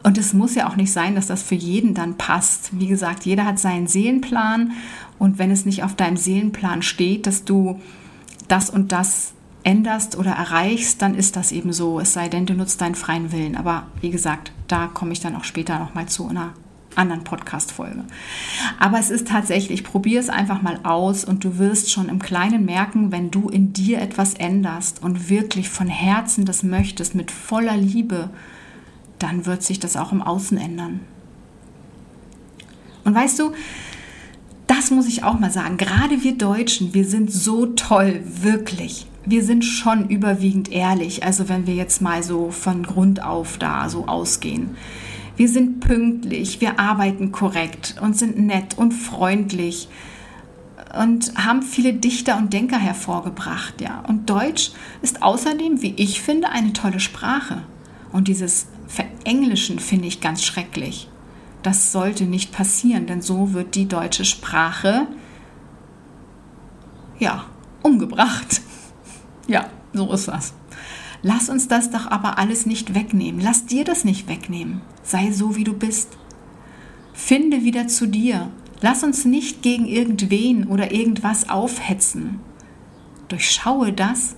Und 0.03 0.19
es 0.19 0.33
muss 0.33 0.55
ja 0.55 0.69
auch 0.69 0.77
nicht 0.77 0.93
sein, 0.93 1.15
dass 1.15 1.27
das 1.27 1.43
für 1.43 1.55
jeden 1.55 1.95
dann 1.95 2.17
passt. 2.17 2.79
Wie 2.79 2.87
gesagt, 2.87 3.25
jeder 3.25 3.45
hat 3.45 3.59
seinen 3.59 3.87
Seelenplan 3.87 4.73
und 5.19 5.39
wenn 5.39 5.51
es 5.51 5.65
nicht 5.65 5.83
auf 5.83 5.95
deinem 5.95 6.17
Seelenplan 6.17 6.83
steht, 6.83 7.27
dass 7.27 7.45
du 7.45 7.81
das 8.49 8.71
und 8.71 8.93
das 8.93 9.33
änderst 9.65 10.17
oder 10.17 10.31
erreichst, 10.31 11.03
dann 11.03 11.15
ist 11.15 11.35
das 11.35 11.51
eben 11.51 11.73
so. 11.73 11.99
Es 11.99 12.13
sei 12.13 12.29
denn, 12.29 12.47
du 12.47 12.55
nutzt 12.55 12.81
deinen 12.81 12.95
freien 12.95 13.33
Willen. 13.33 13.57
Aber 13.57 13.89
wie 14.01 14.11
gesagt, 14.11 14.53
da 14.69 14.87
komme 14.87 15.13
ich 15.13 15.21
dann 15.21 15.35
auch 15.35 15.45
später 15.45 15.79
nochmal 15.81 16.07
zu 16.07 16.29
einer 16.29 16.53
anderen 16.97 17.25
Podcast-Folge. 17.25 18.05
Aber 18.79 18.99
es 18.99 19.11
ist 19.11 19.29
tatsächlich, 19.29 19.85
probier 19.85 20.21
es 20.21 20.29
einfach 20.29 20.63
mal 20.63 20.81
aus 20.83 21.25
und 21.25 21.45
du 21.45 21.59
wirst 21.59 21.91
schon 21.91 22.09
im 22.09 22.19
Kleinen 22.19 22.65
merken, 22.65 23.13
wenn 23.13 23.31
du 23.31 23.49
in 23.49 23.73
dir 23.73 24.01
etwas 24.01 24.35
änderst 24.35 25.03
und 25.03 25.29
wirklich 25.29 25.69
von 25.69 25.89
Herzen 25.89 26.45
das 26.45 26.63
möchtest, 26.63 27.15
mit 27.15 27.31
voller 27.31 27.77
Liebe, 27.77 28.31
dann 29.19 29.47
wird 29.47 29.63
sich 29.63 29.81
das 29.81 29.97
auch 29.97 30.13
im 30.13 30.23
Außen 30.23 30.59
ändern. 30.59 31.01
Und 33.05 33.15
weißt 33.15 33.39
du, 33.39 33.53
das 34.67 34.91
muss 34.91 35.07
ich 35.07 35.23
auch 35.23 35.39
mal 35.39 35.53
sagen, 35.53 35.77
gerade 35.77 36.25
wir 36.25 36.37
Deutschen, 36.37 36.93
wir 36.93 37.05
sind 37.05 37.31
so 37.31 37.67
toll, 37.67 38.21
wirklich. 38.25 39.07
Wir 39.25 39.45
sind 39.45 39.65
schon 39.65 40.09
überwiegend 40.09 40.71
ehrlich, 40.71 41.25
also 41.25 41.49
wenn 41.49 41.67
wir 41.67 41.75
jetzt 41.75 42.03
mal 42.03 42.23
so 42.23 42.51
von 42.51 42.83
Grund 42.83 43.23
auf 43.23 43.59
da 43.59 43.89
so 43.89 44.07
ausgehen. 44.07 44.77
Wir 45.37 45.49
sind 45.49 45.81
pünktlich, 45.81 46.61
wir 46.61 46.81
arbeiten 46.81 47.31
korrekt 47.31 47.97
und 48.01 48.17
sind 48.17 48.39
nett 48.39 48.79
und 48.79 48.93
freundlich 48.93 49.89
und 50.99 51.35
haben 51.37 51.63
viele 51.63 51.93
Dichter 51.93 52.39
und 52.39 52.53
Denker 52.53 52.79
hervorgebracht, 52.79 53.81
ja. 53.81 54.03
Und 54.09 54.31
Deutsch 54.31 54.71
ist 55.03 55.23
außerdem, 55.23 55.83
wie 55.83 55.95
ich 55.97 56.23
finde, 56.23 56.49
eine 56.49 56.73
tolle 56.73 57.01
Sprache. 57.01 57.63
Und 58.13 58.29
dieses 58.29 58.69
Verenglischen 58.87 59.79
finde 59.79 60.09
ich 60.09 60.21
ganz 60.21 60.43
schrecklich. 60.43 61.09
das 61.63 61.91
sollte 61.91 62.25
nicht 62.25 62.53
passieren, 62.53 63.07
denn 63.07 63.23
so 63.23 63.53
wird 63.53 63.75
die 63.75 63.89
deutsche 63.89 64.25
Sprache 64.25 65.09
ja 67.19 67.45
umgebracht. 67.83 68.63
Ja, 69.49 69.71
so 69.93 70.13
ist 70.13 70.27
das. 70.27 70.55
Lass 71.23 71.49
uns 71.49 71.69
das 71.69 71.91
doch 71.91 72.11
aber 72.11 72.39
alles 72.39 72.67
nicht 72.67 72.95
wegnehmen. 72.95 73.41
Lass 73.41 73.67
dir 73.67 73.85
das 73.85 74.05
nicht 74.05 74.29
wegnehmen. 74.29 74.83
Sei 75.03 75.33
so, 75.33 75.57
wie 75.57 75.65
du 75.65 75.73
bist. 75.73 76.17
Finde 77.13 77.65
wieder 77.65 77.89
zu 77.89 78.07
dir. 78.07 78.51
Lass 78.81 79.03
uns 79.03 79.25
nicht 79.25 79.63
gegen 79.63 79.87
irgendwen 79.87 80.67
oder 80.67 80.93
irgendwas 80.93 81.49
aufhetzen. 81.49 82.41
Durchschaue 83.29 83.93
das, 83.93 84.37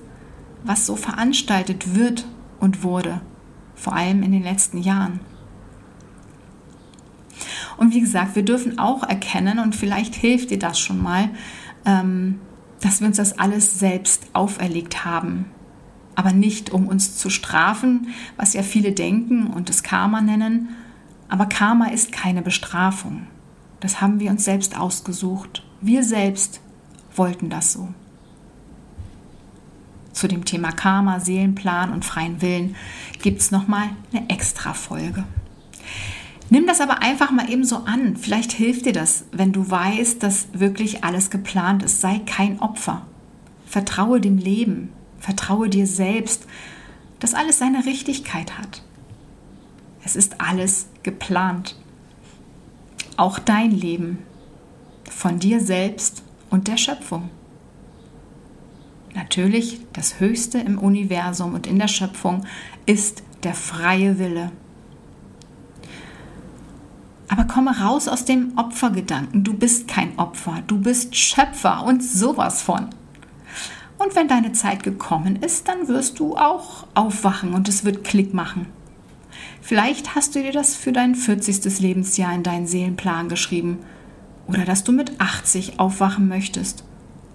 was 0.64 0.87
so 0.87 0.97
veranstaltet 0.97 1.95
wird 1.95 2.27
und 2.61 2.83
wurde, 2.83 3.21
vor 3.75 3.95
allem 3.95 4.23
in 4.23 4.33
den 4.33 4.43
letzten 4.43 4.79
Jahren. 4.79 5.21
Und 7.77 7.95
wie 7.95 8.01
gesagt, 8.01 8.35
wir 8.35 8.45
dürfen 8.45 8.79
auch 8.79 9.03
erkennen, 9.03 9.59
und 9.59 9.75
vielleicht 9.75 10.14
hilft 10.14 10.51
dir 10.51 10.59
das 10.59 10.79
schon 10.79 11.01
mal, 11.01 11.31
ähm, 11.85 12.41
dass 12.81 13.01
wir 13.01 13.07
uns 13.07 13.17
das 13.17 13.38
alles 13.38 13.79
selbst 13.79 14.27
auferlegt 14.33 15.05
haben. 15.05 15.47
Aber 16.18 16.33
nicht, 16.33 16.70
um 16.70 16.88
uns 16.88 17.16
zu 17.16 17.31
strafen, 17.31 18.09
was 18.37 18.52
ja 18.52 18.64
viele 18.64 18.90
denken 18.90 19.46
und 19.46 19.68
das 19.68 19.85
Karma 19.85 20.20
nennen. 20.20 20.70
Aber 21.28 21.46
Karma 21.46 21.90
ist 21.90 22.11
keine 22.11 22.42
Bestrafung. 22.42 23.28
Das 23.78 24.00
haben 24.00 24.18
wir 24.18 24.33
uns 24.33 24.44
selbst 24.44 24.76
ausgesucht. 24.76 25.62
Wir 25.81 26.02
selbst 26.02 26.61
wollten 27.14 27.50
das 27.50 27.72
so. 27.72 27.90
Zu 30.12 30.26
dem 30.26 30.44
Thema 30.44 30.72
Karma, 30.72 31.20
Seelenplan 31.20 31.92
und 31.92 32.04
freien 32.04 32.42
Willen 32.42 32.74
gibt 33.22 33.40
es 33.40 33.52
nochmal 33.52 33.90
eine 34.12 34.28
extra 34.28 34.74
Folge. 34.74 35.22
Nimm 36.50 36.66
das 36.66 36.81
aber 36.81 37.00
einfach 37.00 37.31
mal 37.31 37.48
eben 37.48 37.62
so 37.62 37.85
an. 37.85 38.16
Vielleicht 38.16 38.50
hilft 38.50 38.87
dir 38.87 38.92
das, 38.92 39.26
wenn 39.31 39.52
du 39.52 39.70
weißt, 39.70 40.20
dass 40.20 40.48
wirklich 40.52 41.04
alles 41.04 41.31
geplant 41.31 41.85
ist. 41.85 42.00
Sei 42.00 42.18
kein 42.26 42.59
Opfer. 42.59 43.07
Vertraue 43.66 44.20
dem 44.20 44.37
Leben. 44.38 44.88
Vertraue 45.18 45.68
dir 45.68 45.87
selbst, 45.87 46.46
dass 47.20 47.35
alles 47.35 47.59
seine 47.59 47.85
Richtigkeit 47.85 48.59
hat. 48.59 48.83
Es 50.04 50.16
ist 50.16 50.40
alles 50.40 50.88
geplant. 51.02 51.76
Auch 53.16 53.38
dein 53.38 53.70
Leben. 53.70 54.18
Von 55.11 55.38
dir 55.38 55.61
selbst 55.61 56.22
und 56.50 56.68
der 56.68 56.76
Schöpfung. 56.76 57.31
Natürlich, 59.14 59.81
das 59.92 60.20
Höchste 60.20 60.59
im 60.59 60.78
Universum 60.78 61.54
und 61.54 61.66
in 61.66 61.78
der 61.78 61.88
Schöpfung 61.88 62.44
ist 62.87 63.22
der 63.42 63.54
freie 63.54 64.18
Wille. 64.18 64.52
Aber 67.28 67.44
komme 67.44 67.78
raus 67.78 68.09
aus 68.09 68.24
dem 68.24 68.57
Opfergedanken. 68.57 69.44
Du 69.44 69.54
bist 69.54 69.88
kein 69.88 70.18
Opfer, 70.18 70.62
du 70.66 70.81
bist 70.81 71.14
Schöpfer 71.14 71.85
und 71.85 72.02
sowas 72.02 72.62
von. 72.62 72.88
Und 73.99 74.15
wenn 74.15 74.29
deine 74.29 74.53
Zeit 74.53 74.83
gekommen 74.83 75.37
ist, 75.37 75.69
dann 75.69 75.89
wirst 75.89 76.19
du 76.19 76.37
auch 76.37 76.87
aufwachen 76.95 77.55
und 77.55 77.69
es 77.69 77.85
wird 77.85 78.05
Klick 78.05 78.33
machen. 78.33 78.67
Vielleicht 79.61 80.15
hast 80.15 80.35
du 80.35 80.43
dir 80.43 80.53
das 80.53 80.77
für 80.77 80.93
dein 80.93 81.15
40. 81.15 81.81
Lebensjahr 81.81 82.33
in 82.33 82.43
deinen 82.43 82.67
Seelenplan 82.67 83.29
geschrieben. 83.29 83.79
Oder 84.47 84.65
dass 84.65 84.85
du 84.85 84.93
mit 84.93 85.21
80 85.21 85.79
aufwachen 85.79 86.29
möchtest. 86.29 86.85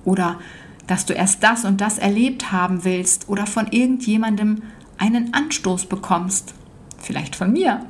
Oder 0.04 0.40
dass 0.88 1.06
du 1.06 1.14
erst 1.14 1.44
das 1.44 1.64
und 1.66 1.80
das 1.82 1.98
erlebt 1.98 2.52
haben 2.52 2.84
willst 2.84 3.30
oder 3.30 3.46
von 3.46 3.68
irgendjemandem 3.68 4.64
einen 4.98 5.34
Anstoß 5.34 5.86
bekommst. 5.86 6.54
Vielleicht 6.98 7.36
von 7.36 7.54
mir 7.54 7.86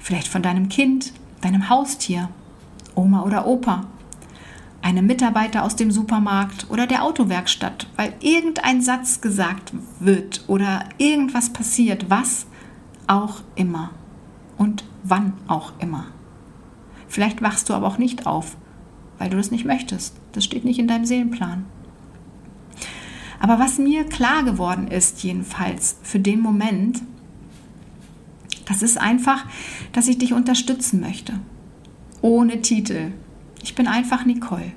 Vielleicht 0.00 0.28
von 0.28 0.42
deinem 0.42 0.68
Kind, 0.68 1.12
deinem 1.40 1.68
Haustier, 1.68 2.28
Oma 2.94 3.22
oder 3.22 3.46
Opa, 3.46 3.86
einem 4.82 5.06
Mitarbeiter 5.06 5.64
aus 5.64 5.76
dem 5.76 5.90
Supermarkt 5.90 6.70
oder 6.70 6.86
der 6.86 7.04
Autowerkstatt, 7.04 7.86
weil 7.96 8.14
irgendein 8.20 8.80
Satz 8.80 9.20
gesagt 9.20 9.72
wird 9.98 10.44
oder 10.46 10.84
irgendwas 10.98 11.52
passiert, 11.52 12.08
was 12.08 12.46
auch 13.06 13.42
immer 13.56 13.90
und 14.56 14.84
wann 15.02 15.34
auch 15.48 15.72
immer. 15.78 16.06
Vielleicht 17.08 17.42
wachst 17.42 17.68
du 17.68 17.74
aber 17.74 17.86
auch 17.86 17.98
nicht 17.98 18.26
auf, 18.26 18.56
weil 19.18 19.30
du 19.30 19.36
das 19.36 19.50
nicht 19.50 19.64
möchtest. 19.64 20.14
Das 20.32 20.44
steht 20.44 20.64
nicht 20.64 20.78
in 20.78 20.86
deinem 20.86 21.04
Seelenplan. 21.04 21.64
Aber 23.40 23.58
was 23.58 23.78
mir 23.78 24.04
klar 24.04 24.44
geworden 24.44 24.86
ist, 24.86 25.22
jedenfalls 25.22 25.96
für 26.02 26.20
den 26.20 26.40
Moment, 26.40 27.02
das 28.66 28.82
ist 28.82 29.00
einfach, 29.00 29.46
dass 29.92 30.08
ich 30.08 30.18
dich 30.18 30.32
unterstützen 30.32 31.00
möchte. 31.00 31.40
Ohne 32.20 32.60
Titel. 32.60 33.12
Ich 33.62 33.74
bin 33.74 33.86
einfach 33.86 34.24
Nicole, 34.24 34.72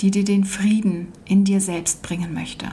die 0.00 0.10
dir 0.10 0.24
den 0.24 0.44
Frieden 0.44 1.08
in 1.24 1.44
dir 1.44 1.60
selbst 1.60 2.02
bringen 2.02 2.34
möchte. 2.34 2.66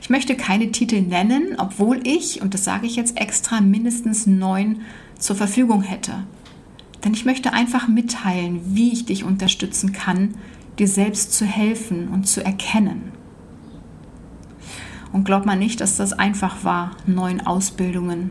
Ich 0.00 0.10
möchte 0.10 0.36
keine 0.36 0.70
Titel 0.70 1.00
nennen, 1.00 1.54
obwohl 1.58 2.00
ich, 2.06 2.42
und 2.42 2.54
das 2.54 2.64
sage 2.64 2.86
ich 2.86 2.96
jetzt 2.96 3.18
extra, 3.18 3.60
mindestens 3.60 4.26
neun 4.26 4.82
zur 5.18 5.36
Verfügung 5.36 5.82
hätte. 5.82 6.24
Denn 7.04 7.14
ich 7.14 7.24
möchte 7.24 7.52
einfach 7.52 7.88
mitteilen, 7.88 8.60
wie 8.64 8.92
ich 8.92 9.06
dich 9.06 9.24
unterstützen 9.24 9.92
kann, 9.92 10.34
dir 10.78 10.88
selbst 10.88 11.32
zu 11.32 11.44
helfen 11.44 12.08
und 12.08 12.28
zu 12.28 12.44
erkennen. 12.44 13.12
Und 15.12 15.24
glaub 15.24 15.44
mal 15.44 15.56
nicht, 15.56 15.80
dass 15.80 15.96
das 15.96 16.12
einfach 16.12 16.64
war, 16.64 16.92
neun 17.06 17.40
Ausbildungen 17.40 18.30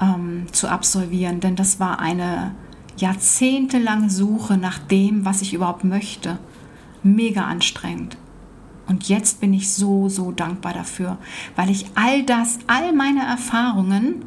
ähm, 0.00 0.46
zu 0.52 0.68
absolvieren, 0.68 1.40
denn 1.40 1.56
das 1.56 1.80
war 1.80 2.00
eine 2.00 2.54
jahrzehntelange 2.96 4.10
Suche 4.10 4.56
nach 4.56 4.78
dem, 4.78 5.24
was 5.24 5.42
ich 5.42 5.54
überhaupt 5.54 5.84
möchte. 5.84 6.38
Mega 7.02 7.44
anstrengend. 7.44 8.16
Und 8.86 9.08
jetzt 9.08 9.40
bin 9.40 9.54
ich 9.54 9.72
so, 9.72 10.08
so 10.08 10.30
dankbar 10.30 10.74
dafür, 10.74 11.18
weil 11.56 11.70
ich 11.70 11.86
all 11.94 12.22
das, 12.22 12.58
all 12.66 12.92
meine 12.92 13.24
Erfahrungen, 13.24 14.26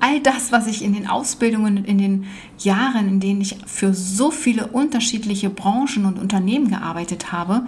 all 0.00 0.20
das, 0.20 0.52
was 0.52 0.66
ich 0.66 0.84
in 0.84 0.92
den 0.92 1.08
Ausbildungen, 1.08 1.84
in 1.84 1.98
den 1.98 2.26
Jahren, 2.58 3.08
in 3.08 3.20
denen 3.20 3.40
ich 3.40 3.56
für 3.66 3.92
so 3.92 4.30
viele 4.30 4.68
unterschiedliche 4.68 5.50
Branchen 5.50 6.04
und 6.04 6.18
Unternehmen 6.18 6.68
gearbeitet 6.68 7.32
habe 7.32 7.66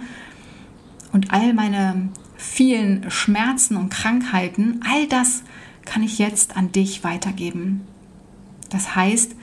und 1.11 1.31
all 1.31 1.53
meine 1.53 2.09
vielen 2.37 3.09
Schmerzen 3.09 3.77
und 3.77 3.89
Krankheiten, 3.89 4.81
all 4.89 5.07
das 5.07 5.43
kann 5.85 6.03
ich 6.03 6.17
jetzt 6.17 6.57
an 6.57 6.71
dich 6.71 7.03
weitergeben. 7.03 7.81
Das 8.75 8.93
heißt, 8.93 9.37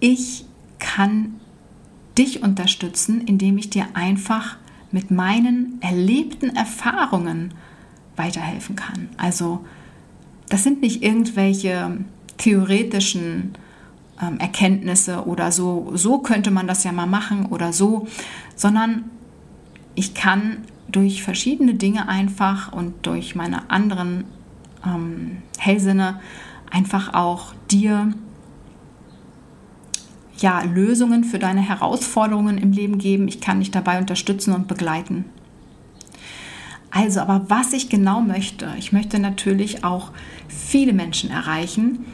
ich 0.00 0.46
kann 0.80 1.36
dich 2.18 2.42
unterstützen, 2.42 3.20
indem 3.20 3.56
ich 3.56 3.70
dir 3.70 3.86
einfach 3.94 4.56
mit 4.90 5.12
meinen 5.12 5.80
erlebten 5.80 6.56
Erfahrungen 6.56 7.54
weiterhelfen 8.16 8.74
kann. 8.74 9.10
Also 9.16 9.64
das 10.48 10.64
sind 10.64 10.80
nicht 10.80 11.04
irgendwelche 11.04 11.98
theoretischen 12.36 13.52
ähm, 14.20 14.40
Erkenntnisse 14.40 15.24
oder 15.24 15.52
so, 15.52 15.92
so 15.94 16.18
könnte 16.18 16.50
man 16.50 16.66
das 16.66 16.82
ja 16.82 16.90
mal 16.90 17.06
machen 17.06 17.46
oder 17.46 17.72
so, 17.72 18.08
sondern 18.56 19.04
ich 19.94 20.14
kann 20.14 20.64
durch 20.88 21.22
verschiedene 21.22 21.74
Dinge 21.74 22.08
einfach 22.08 22.72
und 22.72 23.06
durch 23.06 23.36
meine 23.36 23.70
anderen 23.70 24.24
ähm, 24.84 25.42
Hellsinne 25.58 26.18
einfach 26.70 27.14
auch 27.14 27.54
dir 27.70 28.12
ja, 30.38 30.62
Lösungen 30.62 31.24
für 31.24 31.38
deine 31.38 31.60
Herausforderungen 31.60 32.58
im 32.58 32.72
Leben 32.72 32.98
geben. 32.98 33.28
Ich 33.28 33.40
kann 33.40 33.60
dich 33.60 33.70
dabei 33.70 33.98
unterstützen 33.98 34.52
und 34.54 34.68
begleiten. 34.68 35.24
Also, 36.90 37.20
aber 37.20 37.46
was 37.48 37.72
ich 37.72 37.88
genau 37.88 38.20
möchte, 38.20 38.68
ich 38.78 38.92
möchte 38.92 39.18
natürlich 39.18 39.84
auch 39.84 40.12
viele 40.48 40.92
Menschen 40.92 41.30
erreichen 41.30 42.06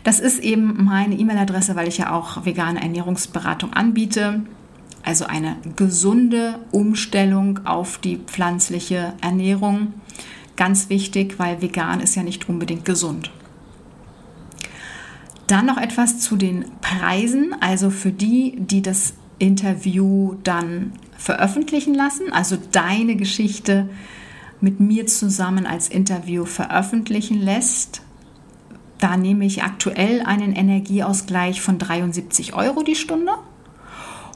Das 0.04 0.20
ist 0.20 0.38
eben 0.40 0.84
meine 0.84 1.14
E-Mail-Adresse, 1.14 1.74
weil 1.74 1.88
ich 1.88 1.96
ja 1.96 2.12
auch 2.12 2.44
vegane 2.44 2.82
Ernährungsberatung 2.82 3.72
anbiete. 3.72 4.42
Also 5.02 5.24
eine 5.24 5.56
gesunde 5.74 6.58
Umstellung 6.70 7.60
auf 7.64 7.96
die 7.96 8.18
pflanzliche 8.18 9.14
Ernährung. 9.22 9.94
Ganz 10.56 10.90
wichtig, 10.90 11.38
weil 11.38 11.62
vegan 11.62 12.00
ist 12.00 12.14
ja 12.14 12.22
nicht 12.22 12.48
unbedingt 12.48 12.84
gesund. 12.84 13.30
Dann 15.52 15.66
noch 15.66 15.76
etwas 15.76 16.18
zu 16.18 16.36
den 16.36 16.64
Preisen, 16.80 17.54
also 17.60 17.90
für 17.90 18.10
die, 18.10 18.54
die 18.56 18.80
das 18.80 19.12
Interview 19.38 20.36
dann 20.44 20.94
veröffentlichen 21.18 21.92
lassen, 21.92 22.32
also 22.32 22.56
deine 22.56 23.16
Geschichte 23.16 23.90
mit 24.62 24.80
mir 24.80 25.06
zusammen 25.06 25.66
als 25.66 25.88
Interview 25.88 26.46
veröffentlichen 26.46 27.38
lässt. 27.38 28.00
Da 28.98 29.18
nehme 29.18 29.44
ich 29.44 29.62
aktuell 29.62 30.22
einen 30.22 30.54
Energieausgleich 30.54 31.60
von 31.60 31.76
73 31.78 32.54
Euro 32.54 32.82
die 32.82 32.96
Stunde. 32.96 33.32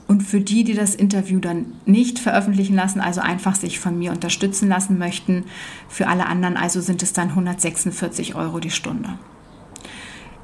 Und 0.07 0.23
für 0.23 0.43
die, 0.43 0.65
die 0.65 0.75
das 0.75 0.95
Interview 0.95 1.41
dann 1.41 1.73
nicht 1.87 2.19
veröffentlichen 2.19 2.77
lassen, 2.77 3.01
also 3.01 3.23
einfach 3.23 3.55
sich 3.55 3.81
von 3.81 3.99
mir 3.99 4.13
unterstützen 4.13 4.69
lassen 4.69 4.99
möchten, 4.99 5.45
für 5.89 6.09
alle 6.09 6.27
anderen 6.27 6.59
also 6.59 6.83
sind 6.83 7.03
es 7.03 7.15
dann 7.15 7.31
146 7.31 8.35
Euro 8.35 8.61
die 8.61 8.71
Stunde. 8.71 9.19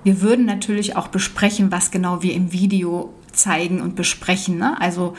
Wir 0.05 0.21
würden 0.21 0.45
natürlich 0.45 0.97
auch 0.97 1.09
besprechen, 1.09 1.71
was 1.71 1.91
genau 1.91 2.23
wir 2.23 2.35
im 2.35 2.53
Video 2.53 3.12
zeigen 3.33 3.81
und 3.81 3.97
besprechen. 3.97 4.59
Ne? 4.59 4.81
Also 4.81 5.15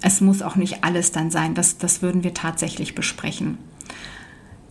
es 0.00 0.20
muss 0.20 0.42
auch 0.42 0.56
nicht 0.56 0.84
alles 0.84 1.12
dann 1.12 1.30
sein. 1.30 1.54
Das, 1.54 1.78
das 1.78 2.02
würden 2.02 2.22
wir 2.22 2.34
tatsächlich 2.34 2.94
besprechen. 2.94 3.58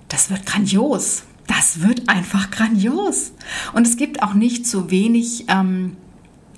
Das 0.08 0.30
wird 0.30 0.46
grandios. 0.46 1.24
Das 1.48 1.82
wird 1.82 2.10
einfach 2.10 2.52
grandios. 2.52 3.34
Und 3.74 3.88
es 3.88 3.98
gibt 3.98 4.22
auch 4.22 4.34
nicht 4.34 4.66
so 4.66 4.92
wenig 4.92 5.46
ähm, 5.48 5.96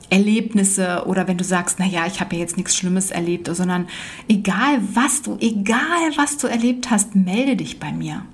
Erlebnisse 0.10 1.04
oder 1.06 1.28
wenn 1.28 1.38
du 1.38 1.44
sagst, 1.44 1.80
naja, 1.80 2.06
ich 2.08 2.20
habe 2.20 2.36
ja 2.36 2.42
jetzt 2.42 2.58
nichts 2.58 2.76
Schlimmes 2.76 3.12
erlebt, 3.12 3.48
sondern 3.54 3.88
egal 4.28 4.80
was 4.94 5.22
du, 5.22 5.38
egal 5.40 6.12
was 6.16 6.38
du 6.38 6.48
erlebt 6.48 6.90
hast, 6.90 7.16
melde 7.16 7.56
dich 7.56 7.80
bei 7.80 7.92
mir. 7.92 8.26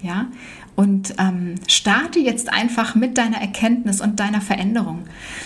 Ja, 0.00 0.26
und 0.74 1.14
ähm, 1.18 1.56
starte 1.68 2.18
jetzt 2.18 2.52
einfach 2.52 2.94
mit 2.94 3.18
deiner 3.18 3.38
Erkenntnis 3.38 4.00
und 4.00 4.20
deiner 4.20 4.40
Veränderung, 4.40 5.04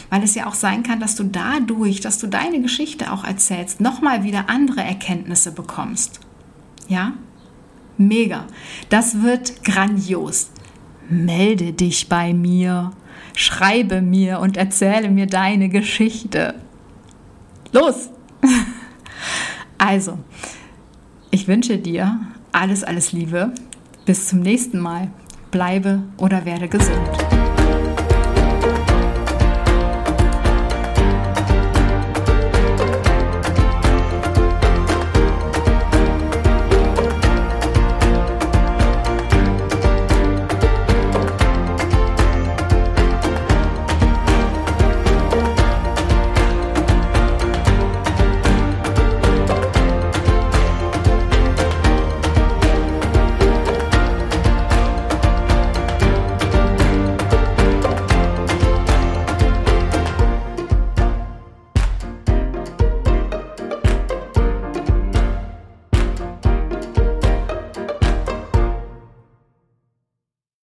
weil 0.08 0.22
es 0.22 0.34
ja 0.34 0.46
auch 0.46 0.54
sein 0.54 0.82
kann, 0.82 1.00
dass 1.00 1.16
du 1.16 1.24
dadurch, 1.24 2.00
dass 2.00 2.18
du 2.18 2.26
deine 2.26 2.60
Geschichte 2.60 3.12
auch 3.12 3.24
erzählst, 3.24 3.80
nochmal 3.80 4.22
wieder 4.22 4.48
andere 4.48 4.82
Erkenntnisse 4.82 5.52
bekommst. 5.52 6.20
Ja? 6.88 7.14
Mega. 7.98 8.46
Das 8.88 9.22
wird 9.22 9.64
grandios. 9.64 10.50
Melde 11.08 11.72
dich 11.72 12.08
bei 12.08 12.32
mir, 12.32 12.92
schreibe 13.34 14.02
mir 14.02 14.40
und 14.40 14.56
erzähle 14.56 15.10
mir 15.10 15.26
deine 15.26 15.68
Geschichte. 15.68 16.54
Los! 17.72 18.10
Also, 19.78 20.18
ich 21.30 21.48
wünsche 21.48 21.76
dir 21.76 22.18
alles, 22.50 22.82
alles 22.82 23.12
Liebe 23.12 23.52
bis 24.06 24.28
zum 24.28 24.40
nächsten 24.40 24.78
Mal. 24.78 25.10
Bleibe 25.50 26.02
oder 26.16 26.44
werde 26.44 26.68
gesund. 26.68 27.25